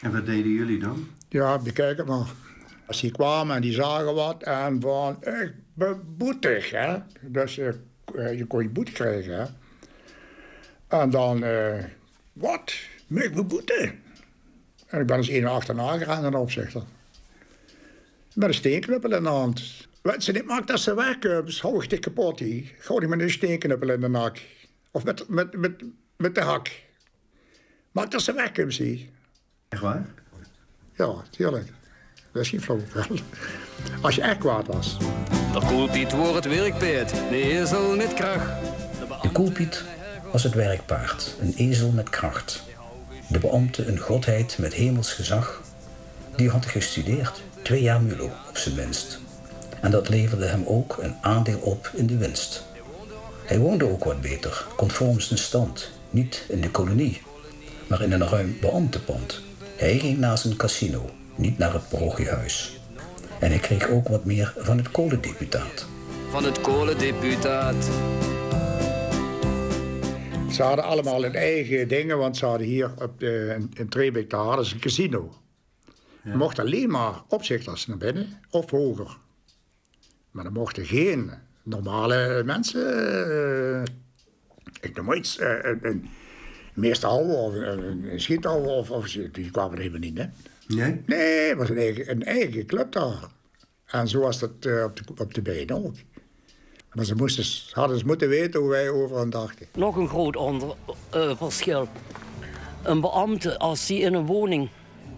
En 0.00 0.12
wat 0.12 0.26
deden 0.26 0.52
jullie 0.52 0.78
dan? 0.78 1.08
Ja, 1.28 1.58
bekijk 1.58 1.98
het 1.98 2.06
maar. 2.06 2.26
Als 2.86 3.00
die 3.00 3.10
kwamen 3.10 3.56
en 3.56 3.62
die 3.62 3.72
zagen 3.72 4.14
wat 4.14 4.42
en 4.42 4.80
van, 4.80 5.16
ik 5.24 5.52
ben 5.74 6.02
boetig, 6.16 6.70
hè. 6.70 6.98
Dus 7.20 7.54
je, 7.54 7.80
eh, 8.14 8.38
je 8.38 8.46
kon 8.46 8.62
je 8.62 8.68
boete 8.68 8.92
krijgen, 8.92 9.38
hè. 9.38 9.44
En 10.88 11.10
dan, 11.10 11.44
eh, 11.44 11.84
wat? 12.32 12.72
Ik 13.08 13.34
ben 13.34 13.46
boete? 13.46 13.94
En 14.86 15.00
ik 15.00 15.06
ben 15.06 15.16
eens 15.16 15.28
één 15.28 15.46
achterna 15.46 15.98
gegaan 15.98 16.22
naar 16.22 16.30
de 16.30 16.36
opzichter. 16.36 16.82
Met 18.34 18.48
een 18.48 18.54
steenknuppel 18.54 19.12
in 19.12 19.22
de 19.22 19.28
hand. 19.28 19.86
Wat 20.02 20.22
ze 20.22 20.32
niet 20.32 20.44
maakt 20.44 20.70
als 20.70 20.82
ze 20.82 20.94
wegkomen, 20.94 21.54
hou 21.60 21.82
ik 21.82 21.90
dit 21.90 22.00
kapot. 22.00 22.42
Gooi 22.78 23.00
die 23.00 23.08
met 23.08 23.20
een 23.20 23.30
steenknuppel 23.30 23.90
in 23.90 24.00
de 24.00 24.08
nak. 24.08 24.38
Of 24.90 25.04
met, 25.04 25.28
met, 25.28 25.56
met, 25.56 25.82
met 26.16 26.34
de 26.34 26.40
hak. 26.40 26.70
Maak 27.90 28.10
dat 28.10 28.22
ze 28.22 28.32
wegkomen, 28.32 28.72
zie. 28.72 29.10
Echt 29.68 29.82
waar? 29.82 30.06
Ja, 30.94 31.14
tuurlijk. 31.30 31.68
Dat 32.32 32.42
is 32.42 32.48
geen 32.48 32.60
flauwekul. 32.60 33.16
Als 34.02 34.14
je 34.14 34.22
echt 34.22 34.38
kwaad 34.38 34.66
was. 34.66 34.98
De 35.52 35.64
koelpiet 35.66 36.12
wordt 36.12 36.44
het 36.44 36.54
werkpeet, 36.54 37.08
de 37.10 37.42
ezel 37.42 37.96
met 37.96 38.14
kracht. 38.14 38.62
De 39.22 39.30
koelpiet 39.32 39.84
was 40.32 40.42
het 40.42 40.54
werkpaard, 40.54 41.34
een 41.40 41.54
ezel 41.56 41.90
met 41.90 42.10
kracht. 42.10 42.62
De 43.28 43.38
beambte 43.38 43.86
een 43.86 43.98
godheid 43.98 44.58
met 44.58 44.74
hemels 44.74 45.12
gezag. 45.12 45.62
Die 46.36 46.48
had 46.48 46.66
gestudeerd, 46.66 47.42
twee 47.62 47.82
jaar 47.82 48.02
mulo 48.02 48.30
op 48.48 48.56
zijn 48.56 48.74
minst. 48.74 49.18
En 49.80 49.90
dat 49.90 50.08
leverde 50.08 50.46
hem 50.46 50.64
ook 50.66 50.98
een 51.00 51.14
aandeel 51.20 51.58
op 51.58 51.90
in 51.94 52.06
de 52.06 52.16
winst. 52.16 52.64
Hij 53.44 53.58
woonde 53.58 53.90
ook 53.90 54.04
wat 54.04 54.20
beter, 54.20 54.66
conform 54.76 55.20
zijn 55.20 55.38
stand. 55.38 55.90
Niet 56.10 56.44
in 56.48 56.60
de 56.60 56.70
kolonie, 56.70 57.22
maar 57.86 58.02
in 58.02 58.12
een 58.12 58.28
ruim 58.28 58.56
beambtepand. 58.60 59.40
Hij 59.76 59.98
ging 59.98 60.18
naar 60.18 60.38
zijn 60.38 60.56
casino, 60.56 61.10
niet 61.34 61.58
naar 61.58 61.72
het 61.72 61.88
parochiehuis. 61.88 62.80
En 63.40 63.50
hij 63.50 63.58
kreeg 63.58 63.88
ook 63.88 64.08
wat 64.08 64.24
meer 64.24 64.54
van 64.56 64.76
het 64.76 64.90
kolendeputaat. 64.90 65.86
Van 66.30 66.44
het 66.44 66.60
kolendeputaat. 66.60 67.88
Ze 70.50 70.62
hadden 70.62 70.84
allemaal 70.84 71.22
hun 71.22 71.34
eigen 71.34 71.88
dingen, 71.88 72.18
want 72.18 72.36
ze 72.36 72.46
hadden 72.46 72.66
hier 72.66 72.90
op 73.02 73.20
de, 73.20 73.54
in, 73.58 73.70
in 73.74 73.88
Trebeek, 73.88 74.30
daar 74.30 74.40
hadden 74.40 74.64
ze 74.64 74.74
een 74.74 74.80
casino. 74.80 75.34
Je 76.22 76.36
mocht 76.36 76.58
alleen 76.58 76.90
maar 76.90 77.22
opzichters 77.28 77.86
naar 77.86 77.96
binnen 77.96 78.40
of 78.50 78.70
hoger. 78.70 79.16
Maar 80.30 80.44
er 80.44 80.52
mochten 80.52 80.86
geen 80.86 81.30
normale 81.62 82.42
mensen, 82.44 82.80
uh, 83.28 83.82
ik 84.80 84.96
noem 84.96 85.04
maar 85.04 85.16
iets, 85.16 85.38
uh, 85.38 85.48
een, 85.62 85.78
een 85.82 86.08
meestal 86.74 87.44
of 87.44 87.54
een, 87.54 88.04
een 88.12 88.20
schiethouwer 88.20 88.70
of, 88.70 88.90
of 88.90 89.10
die 89.10 89.50
kwamen 89.50 89.72
er 89.72 89.78
helemaal 89.78 90.00
niet, 90.00 90.18
hè? 90.18 90.26
Nee? 90.66 91.02
Nee, 91.06 91.48
het 91.48 91.58
was 91.58 91.68
een 91.68 91.78
eigen, 91.78 92.10
een 92.10 92.24
eigen 92.24 92.66
club 92.66 92.92
daar. 92.92 93.28
En 93.86 94.08
zo 94.08 94.20
was 94.20 94.38
dat 94.38 94.50
uh, 94.66 94.84
op, 94.84 94.96
de, 94.96 95.22
op 95.22 95.34
de 95.34 95.42
been 95.42 95.72
ook. 95.72 95.94
Maar 96.92 97.04
ze, 97.04 97.14
moesten, 97.14 97.44
ze 97.44 97.70
hadden 97.72 97.98
ze 97.98 98.06
moeten 98.06 98.28
weten 98.28 98.60
hoe 98.60 98.68
wij 98.68 98.90
over 98.90 99.18
hen 99.18 99.30
dachten. 99.30 99.66
Nog 99.74 99.96
een 99.96 100.08
groot 100.08 100.36
onder, 100.36 100.74
uh, 101.14 101.36
verschil. 101.36 101.88
Een 102.82 103.00
beambte, 103.00 103.58
als 103.58 103.88
hij 103.88 103.96
in 103.96 104.14
een 104.14 104.26
woning 104.26 104.68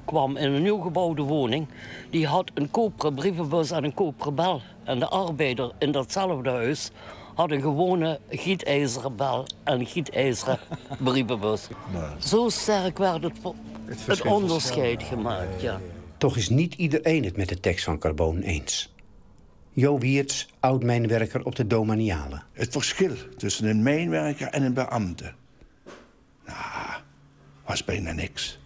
kwam, 0.04 0.36
in 0.36 0.52
een 0.52 0.62
nieuw 0.62 0.80
gebouwde 0.80 1.22
woning... 1.22 1.66
die 2.10 2.26
had 2.26 2.50
een 2.54 2.70
koperen 2.70 3.14
brievenbus 3.14 3.70
en 3.70 3.84
een 3.84 3.94
koperen 3.94 4.34
bel. 4.34 4.60
En 4.84 4.98
de 4.98 5.08
arbeider 5.08 5.72
in 5.78 5.92
datzelfde 5.92 6.50
huis 6.50 6.90
had 7.34 7.50
een 7.50 7.60
gewone 7.60 8.20
gietijzeren 8.28 9.16
bel 9.16 9.46
en 9.64 9.80
een 9.80 9.86
gietijzeren 9.86 10.58
brievenbus. 11.04 11.68
Zo 12.18 12.48
sterk 12.48 12.98
werd 12.98 13.22
het, 13.22 13.38
het, 13.84 14.06
het 14.06 14.22
onderscheid 14.22 15.02
gemaakt, 15.02 15.60
ja. 15.60 15.80
Toch 16.18 16.36
is 16.36 16.48
niet 16.48 16.74
iedereen 16.74 17.24
het 17.24 17.36
met 17.36 17.48
de 17.48 17.60
tekst 17.60 17.84
van 17.84 17.98
Carboon 17.98 18.40
eens. 18.40 18.92
Jo 19.72 19.98
Wiertz, 19.98 20.46
oud-mijnwerker 20.60 21.44
op 21.44 21.56
de 21.56 21.66
Domaniale. 21.66 22.42
Het 22.52 22.72
verschil 22.72 23.12
tussen 23.36 23.66
een 23.66 23.82
mijnwerker 23.82 24.46
en 24.46 24.62
een 24.62 24.74
beambte... 24.74 25.32
Nou, 26.46 27.02
was 27.66 27.84
bijna 27.84 28.12
niks. 28.12 28.58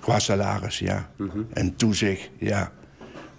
Qua 0.00 0.18
salaris, 0.18 0.78
ja. 0.78 1.10
En 1.52 1.76
toezicht, 1.76 2.30
ja. 2.38 2.72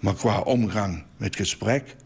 Maar 0.00 0.14
qua 0.14 0.40
omgang 0.40 1.04
met 1.16 1.36
gesprek... 1.36 1.96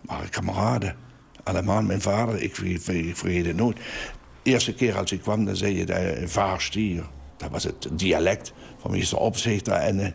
waren 0.00 0.28
kameraden. 0.28 0.96
Allemaal 1.42 1.82
mijn 1.82 2.00
vader, 2.00 2.42
ik 2.42 2.54
vergeet 2.54 3.46
het 3.46 3.56
nooit. 3.56 3.76
De 3.76 4.50
eerste 4.50 4.74
keer 4.74 4.96
als 4.96 5.12
ik 5.12 5.20
kwam, 5.20 5.44
dan 5.44 5.56
zei 5.56 5.76
je 5.76 5.86
de 5.86 6.22
vaarstier. 6.26 7.04
Dat 7.36 7.50
was 7.50 7.64
het 7.64 7.88
dialect 7.92 8.52
van 8.78 8.90
meester 8.90 9.18
opzichter. 9.18 9.72
En 9.72 9.98
uh, 9.98 10.08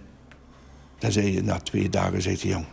dan 0.98 1.12
zei 1.12 1.34
je 1.34 1.44
na 1.44 1.60
twee 1.60 1.90
dagen, 1.90 2.22
zegt 2.22 2.42
hij, 2.42 2.52
jong, 2.52 2.66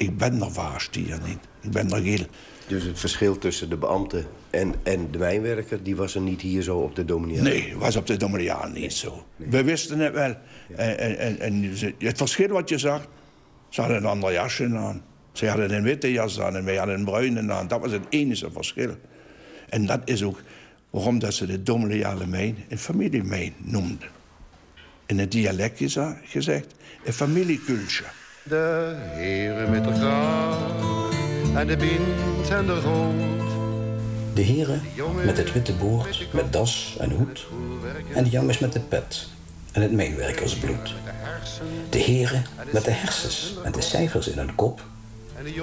ik 0.00 0.16
ben 0.16 0.42
er 0.42 0.52
vaarstier 0.52 1.18
niet. 1.26 1.38
Ik 1.60 1.70
ben 1.70 1.90
er 1.90 2.02
heel... 2.02 2.26
Dus 2.66 2.84
het 2.84 2.98
verschil 2.98 3.38
tussen 3.38 3.68
de 3.68 3.76
beambte 3.76 4.24
en, 4.50 4.74
en 4.82 5.10
de 5.10 5.18
mijnwerker... 5.18 5.82
die 5.82 5.96
was 5.96 6.14
er 6.14 6.20
niet 6.20 6.40
hier 6.40 6.62
zo 6.62 6.78
op 6.78 6.94
de 6.94 7.04
Dominiaan? 7.04 7.44
Nee, 7.44 7.76
was 7.76 7.96
op 7.96 8.06
de 8.06 8.16
Dominiaan 8.16 8.72
niet 8.72 8.92
zo. 8.92 9.26
We 9.36 9.64
wisten 9.64 9.98
het 9.98 10.12
wel. 10.12 10.36
En, 10.76 11.18
en, 11.18 11.40
en, 11.40 11.74
het 11.98 12.16
verschil 12.16 12.48
wat 12.48 12.68
je 12.68 12.78
zag... 12.78 13.08
ze 13.68 13.80
hadden 13.80 13.98
een 13.98 14.06
ander 14.06 14.32
jasje 14.32 14.76
aan. 14.76 15.02
Ze 15.32 15.48
hadden 15.48 15.74
een 15.74 15.82
witte 15.82 16.12
jas 16.12 16.40
aan 16.40 16.56
en 16.56 16.64
wij 16.64 16.76
hadden 16.76 16.94
een 16.94 17.04
bruine 17.04 17.52
aan. 17.52 17.68
Dat 17.68 17.80
was 17.80 17.92
het 17.92 18.04
enige 18.08 18.50
verschil. 18.52 18.96
En 19.68 19.86
dat 19.86 20.00
is 20.04 20.22
ook 20.22 20.42
waarom 20.90 21.18
dat 21.18 21.34
ze 21.34 21.46
de 21.46 21.62
Dominiale 21.62 22.26
mijn 22.26 22.56
een 22.68 22.78
familiemijn 22.78 23.54
noemden. 23.56 24.08
In 25.06 25.18
het 25.18 25.32
dialect 25.32 25.80
is 25.80 25.98
gezegd 26.24 26.74
een 27.04 27.12
familiekultje. 27.12 28.04
De 28.42 28.94
heren 28.96 29.70
met 29.70 29.84
de 29.84 29.94
graag 29.94 30.58
en 31.54 31.66
de 31.66 31.76
bint 31.76 32.50
en 32.50 32.66
de 32.66 32.80
rood. 32.80 33.50
De 34.34 34.42
heren 34.42 34.82
met 35.24 35.36
het 35.36 35.52
witte 35.52 35.72
boord, 35.72 36.26
met 36.32 36.52
das 36.52 36.96
en 36.98 37.10
hoed. 37.10 37.46
En 38.14 38.24
de 38.24 38.30
jongens 38.30 38.58
met 38.58 38.72
de 38.72 38.80
pet 38.80 39.28
en 39.72 39.82
het 39.82 39.92
mijnwerkersbloed. 39.92 40.94
De 41.90 41.98
heren 41.98 42.44
met 42.72 42.84
de 42.84 42.90
hersens 42.90 43.54
en 43.64 43.72
de 43.72 43.80
cijfers 43.80 44.28
in 44.28 44.38
hun 44.38 44.54
kop. 44.54 44.84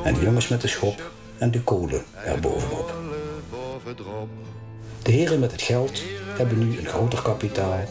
En 0.03 0.13
de 0.13 0.19
jongens 0.19 0.47
met 0.47 0.61
de 0.61 0.67
schop 0.67 1.11
en 1.37 1.51
de 1.51 1.61
kolen 1.61 2.03
erbovenop. 2.25 2.93
De 5.01 5.11
heren 5.11 5.39
met 5.39 5.51
het 5.51 5.61
geld 5.61 6.01
hebben 6.37 6.59
nu 6.59 6.77
een 6.77 6.85
groter 6.85 7.21
kapitaal. 7.21 7.83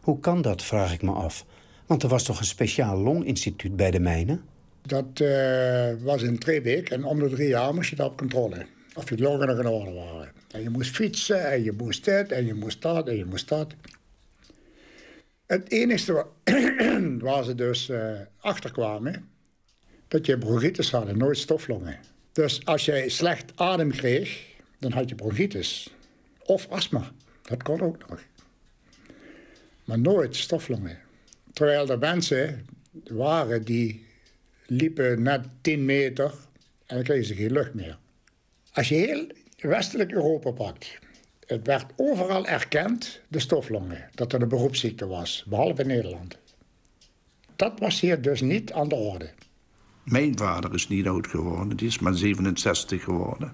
Hoe 0.00 0.20
kan 0.20 0.42
dat, 0.42 0.62
vraag 0.62 0.92
ik 0.92 1.02
me 1.02 1.12
af. 1.12 1.44
Want 1.86 2.02
er 2.02 2.08
was 2.08 2.22
toch 2.22 2.38
een 2.38 2.44
speciaal 2.44 2.96
longinstituut 2.96 3.76
bij 3.76 3.90
de 3.90 4.00
mijnen? 4.00 4.44
Dat 4.82 5.20
uh, 5.20 5.92
was 6.02 6.22
in 6.22 6.38
Trebeek 6.38 6.90
en 6.90 7.04
om 7.04 7.18
de 7.18 7.28
drie 7.28 7.48
jaar 7.48 7.74
moest 7.74 7.90
je 7.90 7.96
dat 7.96 8.10
op 8.10 8.18
controle. 8.18 8.66
Of 8.94 9.08
je 9.08 9.18
longen 9.18 9.46
nog 9.46 9.58
in 9.58 9.66
orde 9.66 9.92
waren. 9.92 10.32
En 10.50 10.62
je 10.62 10.70
moest 10.70 10.94
fietsen 10.94 11.50
en 11.50 11.62
je 11.62 11.72
moest 11.72 12.04
dit 12.04 12.32
en 12.32 12.46
je 12.46 12.54
moest 12.54 12.82
dat 12.82 13.08
en 13.08 13.16
je 13.16 13.24
moest 13.24 13.48
dat. 13.48 13.74
Het 15.46 15.70
enige 15.70 16.26
waar 17.20 17.44
ze 17.44 17.54
dus 17.54 17.88
uh, 17.88 18.12
achter 18.40 18.72
kwamen, 18.72 19.28
dat 20.08 20.26
je 20.26 20.38
bronchitis 20.38 20.90
had 20.90 21.08
en 21.08 21.18
nooit 21.18 21.38
stoflongen. 21.38 21.98
Dus 22.32 22.64
als 22.64 22.84
jij 22.84 23.08
slecht 23.08 23.52
adem 23.54 23.90
kreeg, 23.90 24.46
dan 24.78 24.92
had 24.92 25.08
je 25.08 25.14
bronchitis. 25.14 25.94
Of 26.44 26.68
astma, 26.68 27.12
dat 27.42 27.62
kon 27.62 27.80
ook 27.80 28.08
nog. 28.08 28.20
Maar 29.84 29.98
nooit 29.98 30.36
stoflongen. 30.36 30.98
Terwijl 31.52 31.88
er 31.88 31.98
mensen 31.98 32.66
waren 33.10 33.64
die 33.64 34.06
liepen 34.66 35.22
net 35.22 35.46
10 35.60 35.84
meter 35.84 36.32
en 36.86 36.94
dan 36.94 37.04
kregen 37.04 37.24
ze 37.24 37.34
geen 37.34 37.52
lucht 37.52 37.74
meer. 37.74 37.98
Als 38.72 38.88
je 38.88 38.94
heel 38.94 39.26
westelijk 39.58 40.12
Europa 40.12 40.50
pakt, 40.50 40.98
het 41.46 41.66
werd 41.66 41.92
overal 41.96 42.46
erkend, 42.46 43.20
de 43.28 43.38
stoflongen, 43.38 44.08
dat 44.14 44.32
er 44.32 44.42
een 44.42 44.48
beroepsziekte 44.48 45.06
was, 45.06 45.44
behalve 45.46 45.80
in 45.80 45.86
Nederland. 45.86 46.38
Dat 47.56 47.78
was 47.78 48.00
hier 48.00 48.20
dus 48.20 48.40
niet 48.40 48.72
aan 48.72 48.88
de 48.88 48.94
orde. 48.94 49.30
Mijn 50.08 50.38
vader 50.38 50.74
is 50.74 50.88
niet 50.88 51.08
oud 51.08 51.26
geworden, 51.26 51.76
die 51.76 51.86
is 51.86 51.98
maar 51.98 52.14
67 52.14 53.02
geworden. 53.02 53.52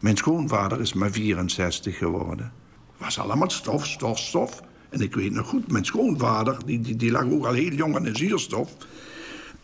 Mijn 0.00 0.16
schoonvader 0.16 0.80
is 0.80 0.92
maar 0.92 1.10
64 1.10 1.98
geworden. 1.98 2.52
Was 2.96 3.18
allemaal 3.18 3.50
stof, 3.50 3.86
stof, 3.86 4.18
stof. 4.18 4.62
En 4.88 5.00
ik 5.00 5.14
weet 5.14 5.32
nog 5.32 5.48
goed, 5.48 5.72
mijn 5.72 5.84
schoonvader, 5.84 6.66
die, 6.66 6.80
die, 6.80 6.96
die 6.96 7.10
lag 7.10 7.24
ook 7.24 7.46
al 7.46 7.52
heel 7.52 7.72
jong 7.72 7.96
aan 7.96 8.02
de 8.02 8.16
zuurstof. 8.16 8.76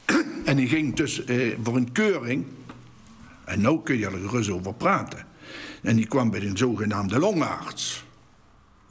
en 0.45 0.57
die 0.57 0.69
ging 0.69 0.97
dus 0.97 1.25
eh, 1.25 1.57
voor 1.63 1.77
een 1.77 1.93
keuring. 1.93 2.45
En 3.45 3.61
nou 3.61 3.83
kun 3.83 3.99
je 3.99 4.07
er 4.07 4.29
gerust 4.29 4.51
over 4.51 4.75
praten. 4.75 5.27
En 5.83 5.97
die 5.97 6.07
kwam 6.07 6.31
bij 6.31 6.43
een 6.43 6.57
zogenaamde 6.57 7.19
longarts. 7.19 8.05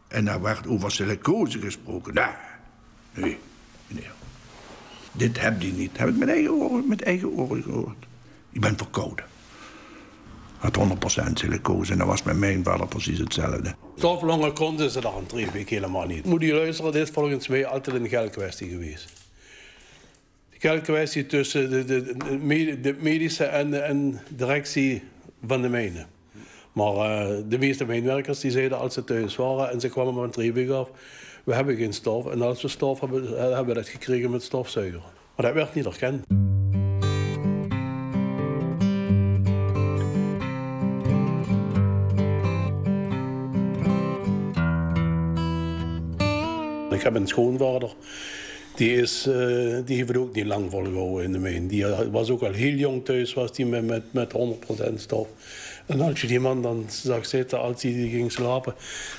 En 0.07 0.25
daar 0.25 0.41
werd 0.41 0.67
over 0.67 0.91
silicose 0.91 1.59
gesproken. 1.59 2.13
Nee, 2.13 2.25
nee, 3.13 3.37
meneer. 3.87 4.11
Dit 5.13 5.41
heb 5.41 5.61
je 5.61 5.71
niet. 5.71 5.97
Heb 5.97 6.09
ik 6.09 6.17
met 6.17 6.29
eigen 6.29 6.51
oren, 6.51 6.87
met 6.87 7.01
eigen 7.01 7.29
oren 7.29 7.63
gehoord. 7.63 8.05
Ik 8.51 8.61
ben 8.61 8.77
verkouden. 8.77 9.25
Had 10.57 10.77
100% 10.77 11.33
silicose 11.33 11.91
en 11.91 11.97
dat 11.97 12.07
was 12.07 12.23
met 12.23 12.37
mijn 12.37 12.63
vader 12.63 12.87
precies 12.87 13.19
hetzelfde. 13.19 13.75
Stoflongen 13.95 14.53
konden 14.53 14.91
ze 14.91 15.01
daar 15.01 15.25
drie 15.27 15.51
weken 15.51 15.75
helemaal 15.75 16.05
niet. 16.05 16.25
Moet 16.25 16.41
je 16.41 16.53
luisteren, 16.53 16.91
dit 16.91 17.01
is 17.07 17.09
volgens 17.09 17.47
mij 17.47 17.65
altijd 17.65 17.95
een 17.95 18.07
geldkwestie 18.07 18.69
geweest. 18.69 19.09
De 20.49 20.59
geldkwestie 20.59 21.25
tussen 21.25 21.69
de, 21.69 21.85
de, 21.85 22.79
de 22.81 22.95
medische 22.99 23.43
en 23.43 23.71
de 23.71 24.17
directie 24.29 25.03
van 25.45 25.61
de 25.61 25.69
mijnen. 25.69 26.07
Maar 26.73 26.93
uh, 26.93 27.37
de 27.47 27.57
meeste 27.57 27.85
mijnwerkers 27.85 28.39
die 28.39 28.51
zeiden 28.51 28.79
als 28.79 28.93
ze 28.93 29.03
thuis 29.03 29.35
waren 29.35 29.71
en 29.71 29.79
ze 29.79 29.89
kwamen 29.89 30.13
van 30.13 30.31
Triebig 30.31 30.69
af, 30.69 30.89
we 31.43 31.53
hebben 31.53 31.75
geen 31.75 31.93
stof. 31.93 32.25
En 32.25 32.41
als 32.41 32.61
we 32.61 32.67
stof 32.67 32.99
hebben, 32.99 33.37
eh, 33.37 33.43
hebben 33.43 33.65
we 33.65 33.73
dat 33.73 33.89
gekregen 33.89 34.31
met 34.31 34.43
stofzuiger. 34.43 35.01
Maar 35.35 35.45
dat 35.45 35.53
werd 35.53 35.75
niet 35.75 35.85
erkend. 35.85 36.25
Ik 46.91 47.01
heb 47.01 47.15
een 47.15 47.27
schoonvader. 47.27 47.95
Die, 48.75 48.95
is, 48.95 49.27
eh, 49.27 49.35
die 49.85 49.95
heeft 49.95 50.07
het 50.07 50.17
ook 50.17 50.33
niet 50.33 50.45
lang 50.45 50.71
volgehouden 50.71 51.23
in 51.23 51.31
de 51.31 51.39
Mijn. 51.39 51.67
Die 51.67 51.85
eh, 51.85 51.99
was 52.11 52.29
ook 52.29 52.41
al 52.41 52.51
heel 52.51 52.75
jong 52.75 53.05
thuis, 53.05 53.33
was 53.33 53.53
die 53.53 53.65
met, 53.65 53.85
met, 53.85 54.03
met 54.13 54.33
100% 54.33 54.93
stof. 55.01 55.27
En 55.85 56.01
als 56.01 56.21
je 56.21 56.27
die 56.27 56.39
man 56.39 56.61
dan 56.61 56.85
zag 56.87 57.25
zitten, 57.25 57.59
als 57.59 57.81
hij 57.81 57.91
ging 57.91 58.31
slapen, 58.31 58.75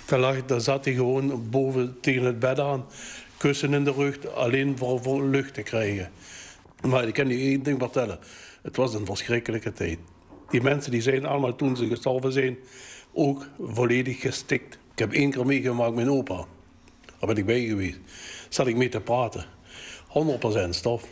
dan, 0.07 0.21
lag, 0.21 0.37
zat 0.57 0.85
hij 0.85 0.95
gewoon 0.95 1.51
boven 1.51 1.97
tegen 2.01 2.25
het 2.25 2.39
bed 2.39 2.61
aan. 2.61 2.85
Kussen 3.37 3.75
in 3.75 3.85
de 3.85 3.93
rug, 3.93 4.27
alleen 4.35 4.79
voor, 4.79 5.25
lucht 5.25 5.55
te 5.55 5.63
krijgen. 5.63 6.11
Maar 6.89 7.09
ik 7.09 7.15
kan 7.15 7.29
je 7.29 7.37
één 7.37 7.63
ding 7.63 7.79
vertellen. 7.79 8.19
Het 8.63 8.77
was 8.77 8.95
een 8.95 9.07
verschrikkelijke 9.07 9.73
tijd. 9.73 9.99
Die 10.51 10.63
mensen 10.63 10.91
die 10.91 11.01
zijn 11.01 11.27
allemaal 11.27 11.57
toen 11.57 11.77
ze 11.77 11.87
gestorven 11.87 12.33
zijn, 12.33 12.57
ook 13.13 13.47
volledig 13.61 14.21
gestikt. 14.21 14.79
Ik 14.93 14.99
heb 14.99 15.13
één 15.13 15.31
keer 15.31 15.47
meegemaakt 15.47 15.95
met 15.95 16.09
opa. 16.09 16.45
Daar 17.19 17.29
ben 17.29 17.37
ik 17.37 17.47
bij 17.47 17.65
geweest. 17.65 17.99
Zat 18.49 18.67
ik 18.67 18.77
mee 18.77 18.89
te 18.89 19.01
praten. 19.01 19.45
100% 20.67 20.69
stof. 20.71 21.03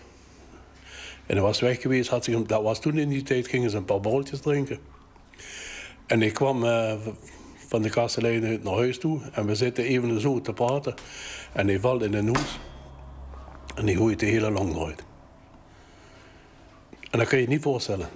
En 1.27 1.35
hij 1.37 1.41
was 1.41 1.61
weg 1.61 1.81
geweest. 1.81 2.09
Had 2.09 2.25
zich, 2.25 2.43
dat 2.43 2.63
was 2.63 2.81
toen 2.81 2.99
in 2.99 3.09
die 3.09 3.23
tijd, 3.23 3.49
gingen 3.49 3.71
ze 3.71 3.77
een 3.77 3.85
paar 3.85 4.01
borreltjes 4.01 4.41
drinken. 4.41 4.79
En 6.07 6.23
ik 6.23 6.35
kwam 6.35 6.65
uh, 6.65 6.93
van 7.69 7.83
de 7.83 7.91
kastelein 7.91 8.61
naar 8.63 8.75
huis 8.75 8.99
toe. 8.99 9.21
En 9.33 9.47
we 9.47 9.55
zitten 9.55 9.85
even 9.85 10.21
zo 10.21 10.41
te 10.41 10.53
praten. 10.53 10.95
En 11.53 11.67
hij 11.67 11.81
valt 11.81 12.03
in 12.03 12.15
een 12.15 12.29
hoes. 12.29 12.59
En 13.75 13.85
hij 13.85 13.95
gooit 13.95 14.21
de 14.21 14.27
hele 14.27 14.51
long 14.51 14.75
eruit. 14.75 15.05
En 17.11 17.19
dat 17.19 17.29
kan 17.29 17.39
je 17.39 17.45
je 17.45 17.51
niet 17.51 17.63
voorstellen. 17.63 18.09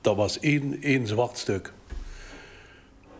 Dat 0.00 0.16
was 0.16 0.38
één, 0.40 0.82
één 0.82 1.06
zwart 1.06 1.38
stuk. 1.38 1.72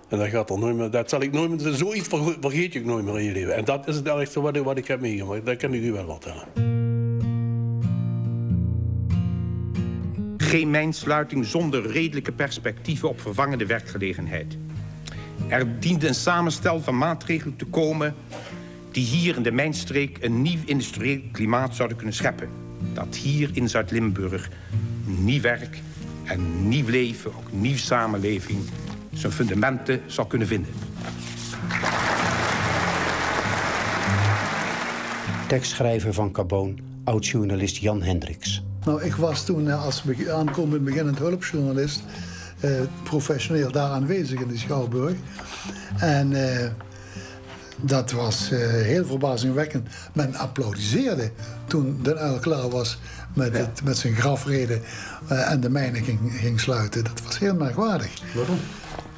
En 0.08 0.18
dat 0.18 0.28
gaat 0.28 0.50
er 0.50 0.58
nooit 0.58 0.76
meer. 0.76 0.90
Dat 0.90 1.10
zal 1.10 1.20
ik 1.20 1.32
nooit 1.32 1.50
meer. 1.50 1.74
Zoiets 1.74 2.08
vergeet 2.40 2.72
je 2.72 2.84
nooit 2.84 3.04
meer 3.04 3.18
in 3.18 3.24
je 3.24 3.32
leven. 3.32 3.54
En 3.54 3.64
dat 3.64 3.88
is 3.88 3.96
het 3.96 4.06
ergste 4.06 4.40
wat 4.40 4.56
ik, 4.56 4.62
wat 4.62 4.78
ik 4.78 4.86
heb 4.86 5.00
meegemaakt. 5.00 5.46
Dat 5.46 5.56
kan 5.56 5.74
ik 5.74 5.82
u 5.82 5.92
wel 5.92 6.06
vertellen. 6.06 6.71
Geen 10.52 10.70
mijnsluiting 10.70 11.46
zonder 11.46 11.86
redelijke 11.90 12.32
perspectieven 12.32 13.08
op 13.08 13.20
vervangende 13.20 13.66
werkgelegenheid. 13.66 14.56
Er 15.48 15.80
diende 15.80 16.08
een 16.08 16.14
samenstel 16.14 16.80
van 16.80 16.98
maatregelen 16.98 17.56
te 17.56 17.64
komen 17.64 18.14
die 18.90 19.04
hier 19.04 19.36
in 19.36 19.42
de 19.42 19.52
mijnstreek 19.52 20.18
een 20.20 20.42
nieuw 20.42 20.58
industrieel 20.64 21.20
klimaat 21.30 21.74
zouden 21.74 21.96
kunnen 21.96 22.14
scheppen. 22.14 22.48
Dat 22.92 23.16
hier 23.16 23.50
in 23.52 23.68
Zuid-Limburg 23.68 24.50
nieuw 25.04 25.40
werk 25.40 25.80
en 26.24 26.68
nieuw 26.68 26.88
leven, 26.88 27.34
ook 27.36 27.52
nieuw 27.52 27.76
samenleving, 27.76 28.58
zijn 29.12 29.32
fundamenten 29.32 30.00
zal 30.06 30.26
kunnen 30.26 30.48
vinden. 30.48 30.72
Tekstschrijver 35.48 36.12
van 36.12 36.30
Carbon, 36.30 36.78
oud-journalist 37.04 37.76
Jan 37.76 38.02
Hendricks. 38.02 38.62
Nou, 38.84 39.02
ik 39.02 39.14
was 39.14 39.44
toen 39.44 39.68
eh, 39.68 39.84
als 39.84 40.04
aankomend 40.30 40.84
beginnend 40.84 41.18
hulpjournalist... 41.18 42.02
Eh, 42.62 42.70
professioneel 43.02 43.72
daar 43.72 43.90
aanwezig 43.90 44.40
in 44.40 44.48
de 44.48 44.58
Schouwburg. 44.58 45.16
En 45.98 46.32
eh, 46.32 46.68
dat 47.80 48.10
was 48.10 48.50
eh, 48.50 48.58
heel 48.68 49.04
verbazingwekkend. 49.04 49.88
Men 50.12 50.34
applaudisseerde 50.34 51.30
toen 51.66 51.98
de 52.02 52.16
uil 52.16 52.38
klaar 52.38 52.68
was 52.68 52.98
met, 53.34 53.56
het, 53.56 53.84
met 53.84 53.96
zijn 53.96 54.14
grafreden 54.14 54.82
uh, 55.32 55.50
en 55.50 55.60
de 55.60 55.70
mijnen 55.70 56.02
ging, 56.02 56.18
ging 56.32 56.60
sluiten. 56.60 57.04
Dat 57.04 57.22
was 57.24 57.38
heel 57.38 57.54
merkwaardig. 57.54 58.10
Waarom? 58.34 58.58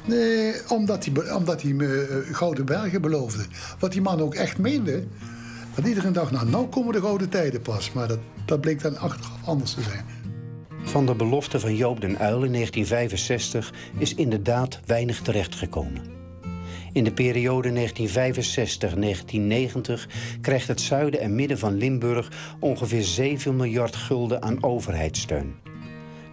Nee, 0.05 0.53
omdat 0.67 1.05
hij, 1.05 1.31
omdat 1.31 1.61
hij 1.61 1.73
me 1.73 2.23
uh, 2.27 2.35
gouden 2.35 2.65
bergen 2.65 3.01
beloofde. 3.01 3.45
Wat 3.79 3.91
die 3.91 4.01
man 4.01 4.21
ook 4.21 4.35
echt 4.35 4.57
meende. 4.57 5.03
Dat 5.75 5.85
iedereen 5.85 6.13
dacht, 6.13 6.31
nou, 6.31 6.49
nou 6.49 6.67
komen 6.67 6.93
de 6.93 7.01
gouden 7.01 7.29
tijden 7.29 7.61
pas. 7.61 7.91
Maar 7.91 8.07
dat, 8.07 8.19
dat 8.45 8.61
bleek 8.61 8.81
dan 8.81 8.97
achteraf 8.97 9.47
anders 9.47 9.73
te 9.73 9.81
zijn. 9.81 10.05
Van 10.83 11.05
de 11.05 11.15
belofte 11.15 11.59
van 11.59 11.75
Joop 11.75 12.01
den 12.01 12.09
Uyl 12.09 12.43
in 12.43 12.51
1965 12.51 13.73
is 13.97 14.15
inderdaad 14.15 14.79
weinig 14.85 15.21
terechtgekomen. 15.21 16.01
In 16.91 17.03
de 17.03 17.13
periode 17.13 17.69
1965-1990 17.69 17.73
krijgt 20.41 20.67
het 20.67 20.81
zuiden 20.81 21.19
en 21.19 21.35
midden 21.35 21.57
van 21.57 21.73
Limburg 21.73 22.31
ongeveer 22.59 23.03
7 23.03 23.55
miljard 23.55 23.95
gulden 23.95 24.41
aan 24.41 24.63
overheidssteun. 24.63 25.64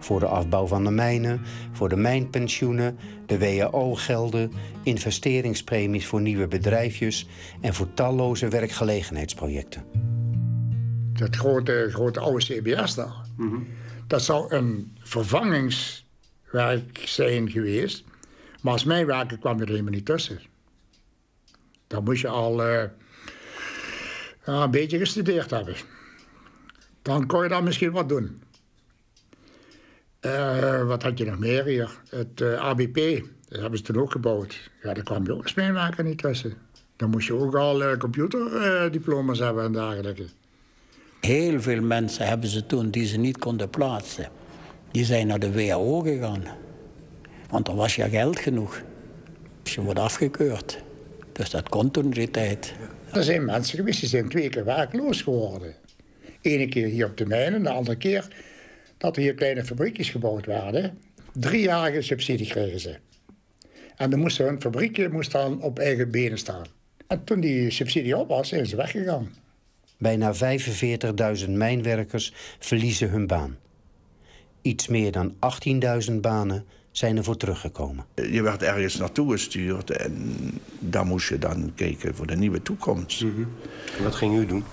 Voor 0.03 0.19
de 0.19 0.25
afbouw 0.25 0.67
van 0.67 0.83
de 0.83 0.91
mijnen, 0.91 1.41
voor 1.71 1.89
de 1.89 1.95
mijnpensioenen, 1.95 2.97
de 3.25 3.39
WHO-gelden, 3.39 4.51
investeringspremies 4.83 6.05
voor 6.05 6.21
nieuwe 6.21 6.47
bedrijfjes 6.47 7.27
en 7.61 7.73
voor 7.73 7.93
talloze 7.93 8.47
werkgelegenheidsprojecten. 8.47 9.83
Dat 11.13 11.35
grote, 11.35 11.87
grote 11.91 12.19
oude 12.19 12.45
CBS 12.45 12.95
daar, 12.95 13.15
dat 14.07 14.21
zou 14.21 14.55
een 14.55 14.97
vervangingswerk 14.99 17.01
zijn 17.05 17.49
geweest. 17.49 18.03
Maar 18.61 18.73
als 18.73 18.83
mijn 18.83 19.05
werken 19.05 19.39
kwam 19.39 19.59
er 19.59 19.67
helemaal 19.67 19.91
niet 19.91 20.05
tussen. 20.05 20.39
Dan 21.87 22.03
moest 22.03 22.21
je 22.21 22.27
al 22.27 22.67
uh, 22.67 22.83
ja, 24.45 24.63
een 24.63 24.71
beetje 24.71 24.97
gestudeerd 24.97 25.49
hebben. 25.49 25.75
Dan 27.01 27.25
kon 27.25 27.43
je 27.43 27.49
dan 27.49 27.63
misschien 27.63 27.91
wat 27.91 28.09
doen. 28.09 28.41
Uh, 30.25 30.83
wat 30.83 31.03
had 31.03 31.17
je 31.17 31.25
nog 31.25 31.39
meer 31.39 31.65
hier? 31.65 31.89
Het 32.09 32.41
uh, 32.41 32.53
eh, 32.53 32.59
ABP, 32.59 32.95
dat 33.47 33.59
hebben 33.61 33.77
ze 33.77 33.83
toen 33.83 34.01
ook 34.01 34.11
gebouwd. 34.11 34.69
Ja, 34.83 34.93
daar 34.93 35.03
kwam 35.03 35.25
je 35.25 35.33
ook 35.33 35.47
smijnwerker 35.47 36.03
niet 36.03 36.17
tussen. 36.17 36.53
Dan 36.95 37.09
moest 37.09 37.27
je 37.27 37.33
ook 37.33 37.55
al 37.55 37.97
computerdiploma's 37.97 39.39
hebben 39.39 39.63
en 39.63 39.71
dergelijke. 39.71 40.25
Heel 41.21 41.61
veel 41.61 41.81
mensen 41.81 42.27
hebben 42.27 42.49
ze 42.49 42.65
toen 42.65 42.89
die 42.89 43.05
ze 43.05 43.17
niet 43.17 43.37
konden 43.37 43.69
plaatsen. 43.69 44.29
Die 44.91 45.05
zijn 45.05 45.27
naar 45.27 45.39
de 45.39 45.51
WHO 45.51 45.99
gegaan. 45.99 46.43
Want 47.49 47.65
dan 47.65 47.75
was 47.75 47.95
je 47.95 48.09
geld 48.09 48.39
genoeg. 48.39 48.81
Dus 49.63 49.73
je 49.73 49.81
wordt 49.81 49.99
afgekeurd. 49.99 50.83
Dus 51.31 51.49
dat 51.49 51.69
kon 51.69 51.91
toen 51.91 52.09
die 52.09 52.31
tijd. 52.31 52.73
Er 53.11 53.23
zijn 53.23 53.45
mensen 53.45 53.77
geweest 53.77 53.99
die 53.99 54.09
zijn 54.09 54.29
twee 54.29 54.49
keer 54.49 54.65
werkloos 54.65 55.21
geworden. 55.21 55.73
Ene 56.41 56.67
keer 56.67 56.87
hier 56.87 57.05
op 57.05 57.17
de 57.17 57.25
mijnen, 57.25 57.63
de 57.63 57.69
andere 57.69 57.97
keer 57.97 58.27
dat 59.03 59.15
er 59.15 59.21
hier 59.21 59.33
kleine 59.33 59.65
fabriekjes 59.65 60.09
gebouwd 60.09 60.45
werden. 60.45 60.97
Driejarige 61.33 62.01
subsidie 62.01 62.47
kregen 62.47 62.79
ze. 62.79 62.95
En 63.95 64.09
dan 64.09 64.19
moest 64.19 64.37
hun 64.37 64.61
fabriekje 64.61 65.09
moest 65.09 65.31
dan 65.31 65.61
op 65.61 65.79
eigen 65.79 66.11
benen 66.11 66.37
staan. 66.37 66.65
En 67.07 67.23
toen 67.23 67.39
die 67.39 67.71
subsidie 67.71 68.17
op 68.17 68.27
was, 68.27 68.47
zijn 68.47 68.65
ze 68.65 68.75
weggegaan. 68.75 69.33
Bijna 69.97 70.33
45.000 71.45 71.49
mijnwerkers 71.49 72.33
verliezen 72.59 73.09
hun 73.09 73.27
baan. 73.27 73.57
Iets 74.61 74.87
meer 74.87 75.11
dan 75.11 75.33
18.000 76.09 76.13
banen 76.21 76.65
zijn 76.91 77.17
er 77.17 77.23
voor 77.23 77.37
teruggekomen. 77.37 78.05
Je 78.15 78.41
werd 78.41 78.63
ergens 78.63 78.97
naartoe 78.97 79.31
gestuurd 79.31 79.91
en 79.91 80.35
daar 80.79 81.05
moest 81.05 81.29
je 81.29 81.37
dan 81.37 81.71
kijken 81.75 82.15
voor 82.15 82.27
de 82.27 82.35
nieuwe 82.35 82.61
toekomst. 82.61 83.23
Mm 83.23 83.47
Wat 84.03 84.15
ging 84.15 84.37
u 84.37 84.45
doen? 84.45 84.63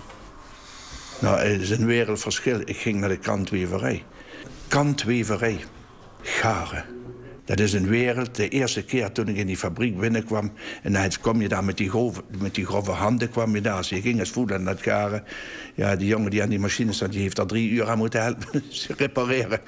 Nou, 1.20 1.40
het 1.40 1.60
is 1.60 1.70
een 1.70 1.86
wereldverschil. 1.86 2.60
Ik 2.64 2.76
ging 2.76 3.00
naar 3.00 3.08
de 3.08 3.18
kantweverij. 3.18 4.04
Kantweverij. 4.70 5.60
Garen. 6.22 6.84
Dat 7.44 7.60
is 7.60 7.72
een 7.72 7.88
wereld. 7.88 8.34
De 8.34 8.48
eerste 8.48 8.84
keer 8.84 9.12
toen 9.12 9.28
ik 9.28 9.36
in 9.36 9.46
die 9.46 9.56
fabriek 9.56 9.98
binnenkwam... 9.98 10.52
en 10.82 10.92
dan 10.92 11.10
kom 11.20 11.40
je 11.40 11.48
daar 11.48 11.64
met 11.64 11.76
die, 11.76 11.88
grove, 11.88 12.22
met 12.38 12.54
die 12.54 12.66
grove 12.66 12.90
handen 12.90 13.30
kwam 13.30 13.54
je 13.54 13.60
daar. 13.60 13.86
je 13.88 14.00
ging 14.00 14.18
eens 14.18 14.30
voelen 14.30 14.56
aan 14.56 14.64
dat 14.64 14.82
garen. 14.82 15.24
Ja, 15.74 15.96
die 15.96 16.06
jongen 16.06 16.30
die 16.30 16.42
aan 16.42 16.48
die 16.48 16.58
machine 16.58 16.92
staat... 16.92 17.12
die 17.12 17.20
heeft 17.20 17.36
daar 17.36 17.46
drie 17.46 17.70
uur 17.70 17.88
aan 17.88 17.98
moeten 17.98 18.22
helpen 18.22 18.62
repareren. 18.96 19.60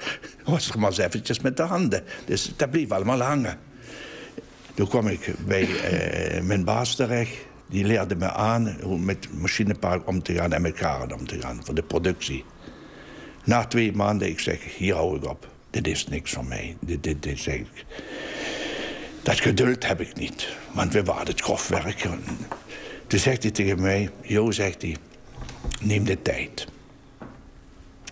Was 0.43 0.69
er 0.69 0.79
maar 0.79 0.89
eens 0.89 0.97
eventjes 0.97 1.39
met 1.39 1.57
de 1.57 1.63
handen. 1.63 2.03
Dus 2.25 2.53
dat 2.55 2.71
bleef 2.71 2.91
allemaal 2.91 3.21
hangen. 3.21 3.57
Toen 4.73 4.87
kwam 4.87 5.07
ik 5.07 5.33
bij 5.45 5.67
uh, 5.67 6.41
mijn 6.41 6.63
baas 6.63 6.95
terecht. 6.95 7.35
Die 7.69 7.85
leerde 7.85 8.15
me 8.15 8.31
aan 8.31 8.77
hoe 8.81 8.99
met 8.99 9.27
machinepark 9.33 10.07
om 10.07 10.23
te 10.23 10.33
gaan 10.33 10.53
en 10.53 10.61
met 10.61 10.77
garen 10.77 11.13
om 11.13 11.27
te 11.27 11.41
gaan 11.41 11.61
voor 11.63 11.75
de 11.75 11.83
productie. 11.83 12.43
Na 13.43 13.65
twee 13.65 13.91
maanden, 13.91 14.27
ik 14.27 14.39
zeg, 14.39 14.75
hier 14.77 14.95
hou 14.95 15.17
ik 15.17 15.25
op 15.25 15.51
dit 15.73 15.87
is 15.87 16.07
niks 16.07 16.31
van 16.31 16.47
mij. 16.47 16.77
Dat 19.21 19.39
geduld 19.39 19.87
heb 19.87 20.01
ik 20.01 20.15
niet, 20.15 20.47
want 20.71 20.93
we 20.93 21.03
waren 21.03 21.27
het 21.27 21.41
grofwerk. 21.41 22.07
Toen 23.07 23.19
zegt 23.19 23.43
hij 23.43 23.51
tegen 23.51 23.81
mij, 23.81 24.09
Jo, 24.21 24.51
zegt 24.51 24.81
hij, 24.81 24.95
neem 25.81 26.03
de 26.03 26.21
tijd. 26.21 26.67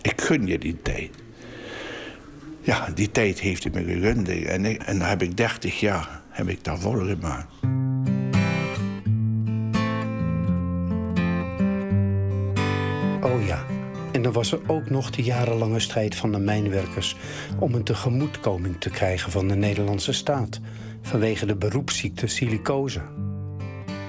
Ik 0.02 0.20
gun 0.20 0.46
je 0.46 0.58
die 0.58 0.82
tijd. 0.82 1.10
Ja, 2.60 2.88
die 2.94 3.10
tijd 3.10 3.40
heeft 3.40 3.62
hij 3.62 3.72
me 3.72 3.92
gegund. 3.92 4.28
En, 4.28 4.98
dan 4.98 5.08
heb 5.08 5.22
ik 5.22 5.36
30 5.36 5.80
jaar 5.80 6.20
heb 6.28 6.48
ik 6.48 6.64
daar 6.64 6.78
vol 6.78 6.98
gemaakt. 6.98 7.46
Oh 13.20 13.46
ja, 13.46 13.66
en 14.24 14.32
was 14.32 14.52
er 14.52 14.60
ook 14.66 14.90
nog 14.90 15.10
de 15.10 15.22
jarenlange 15.22 15.80
strijd 15.80 16.14
van 16.14 16.32
de 16.32 16.38
mijnwerkers 16.38 17.16
om 17.58 17.74
een 17.74 17.84
tegemoetkoming 17.84 18.80
te 18.80 18.90
krijgen 18.90 19.30
van 19.30 19.48
de 19.48 19.54
Nederlandse 19.54 20.12
staat 20.12 20.60
vanwege 21.02 21.46
de 21.46 21.56
beroepsziekte 21.56 22.26
silicose. 22.26 23.00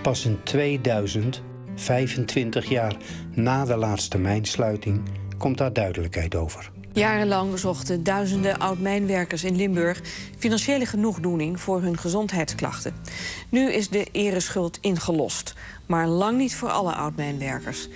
Pas 0.01 0.25
in 0.25 0.39
2000 0.43 1.41
25 1.75 2.69
jaar 2.69 2.95
na 3.33 3.65
de 3.65 3.75
laatste 3.75 4.17
mijnsluiting 4.17 5.01
komt 5.37 5.57
daar 5.57 5.73
duidelijkheid 5.73 6.35
over. 6.35 6.71
Jarenlang 6.93 7.59
zochten 7.59 8.03
duizenden 8.03 8.59
oud-mijnwerkers 8.59 9.43
in 9.43 9.55
Limburg 9.55 10.01
financiële 10.37 10.85
genoegdoening 10.85 11.59
voor 11.59 11.81
hun 11.81 11.97
gezondheidsklachten. 11.97 12.93
Nu 13.49 13.71
is 13.71 13.89
de 13.89 14.07
ereschuld 14.11 14.77
ingelost, 14.81 15.53
maar 15.85 16.07
lang 16.07 16.37
niet 16.37 16.55
voor 16.55 16.69
alle 16.69 16.93
oud-mijnwerkers. 16.93 17.89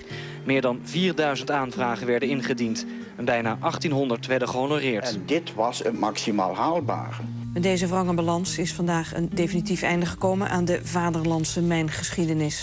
Meer 0.48 0.60
dan 0.60 0.80
4000 0.82 1.50
aanvragen 1.50 2.06
werden 2.06 2.28
ingediend 2.28 2.86
en 3.16 3.24
bijna 3.24 3.56
1800 3.60 4.26
werden 4.26 4.48
gehonoreerd. 4.48 5.14
En 5.14 5.22
dit 5.26 5.54
was 5.54 5.78
het 5.78 5.98
maximaal 5.98 6.56
haalbare. 6.56 7.22
Met 7.52 7.62
deze 7.62 7.86
wrange 7.86 8.14
balans 8.14 8.58
is 8.58 8.72
vandaag 8.72 9.14
een 9.14 9.28
definitief 9.32 9.82
einde 9.82 10.06
gekomen 10.06 10.50
aan 10.50 10.64
de 10.64 10.80
vaderlandse 10.82 11.62
mijngeschiedenis. 11.62 12.60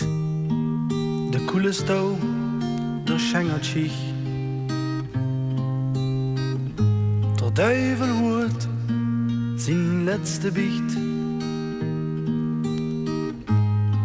De 1.29 1.43
koele 1.45 1.71
stouw, 1.71 2.17
de 3.03 3.19
schengertjich. 3.19 3.93
Der 7.35 7.53
duivel 7.53 8.17
wordt 8.19 8.67
zijn 9.55 10.03
laatste 10.03 10.51
biecht. 10.51 10.95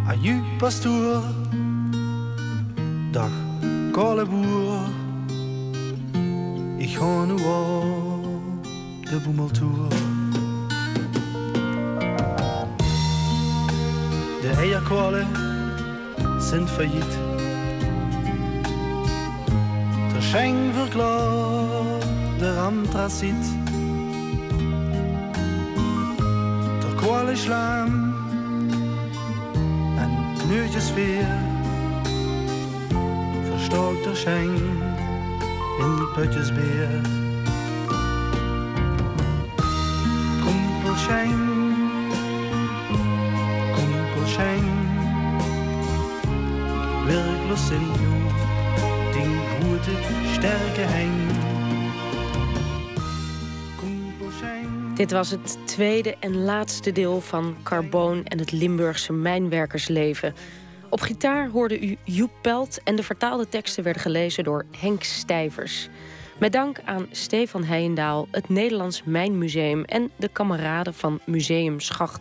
Aju, 0.07 0.43
pastoor. 0.59 1.23
Dag, 3.11 3.31
kale 3.91 4.27
boer. 4.27 4.79
Ik 6.77 6.97
ga 6.97 7.25
nu 7.25 7.33
op 7.33 9.07
de 9.11 9.21
boemeltour. 9.25 9.89
De 14.41 14.51
eierkwallen 14.57 15.27
zijn 16.39 16.69
failliet. 16.69 17.19
De 20.13 20.21
schenk 20.21 20.75
verklaart 20.75 22.05
de 22.39 22.61
antraciet. 22.67 23.55
De 26.81 26.95
kwallen 26.97 27.37
slaan 27.37 28.15
en 29.97 30.11
neutjes 30.49 30.95
weer. 30.95 31.50
Verstockt 33.61 34.05
de 34.05 34.15
schenk 34.15 34.59
in 35.79 36.09
putjesbeer. 36.15 37.01
Kumpelschenk, 40.43 42.13
kumpelschenk. 43.75 44.65
Werklos 47.07 47.67
sind 47.67 48.01
nu 48.01 48.09
den 49.13 49.33
gute 49.61 49.95
sterke 50.33 50.81
heng. 50.81 51.49
Dit 54.95 55.11
was 55.11 55.31
het 55.31 55.59
tweede 55.65 56.17
en 56.21 56.45
laatste 56.45 56.93
deel 56.93 57.21
van 57.21 57.57
Carboon 57.63 58.25
en 58.25 58.39
het 58.39 58.53
Limburgse 58.53 59.13
mijnwerkersleven. 59.13 60.35
Op 60.91 61.01
gitaar 61.01 61.49
hoorde 61.49 61.81
u 61.81 61.97
Joep 62.05 62.31
Pelt 62.41 62.83
en 62.83 62.97
de 62.97 63.03
vertaalde 63.03 63.49
teksten 63.49 63.85
werden 63.85 64.03
gelezen 64.03 64.45
door 64.45 64.65
Henk 64.79 65.03
Stijvers. 65.03 65.89
Met 66.39 66.53
dank 66.53 66.81
aan 66.85 67.07
Stefan 67.11 67.65
Heijendaal, 67.65 68.29
het 68.31 68.49
Nederlands 68.49 69.03
Mijnmuseum 69.05 69.85
en 69.85 70.11
de 70.17 70.29
kameraden 70.29 70.95
van 70.95 71.21
Museum 71.27 71.81
Schacht. 71.81 72.21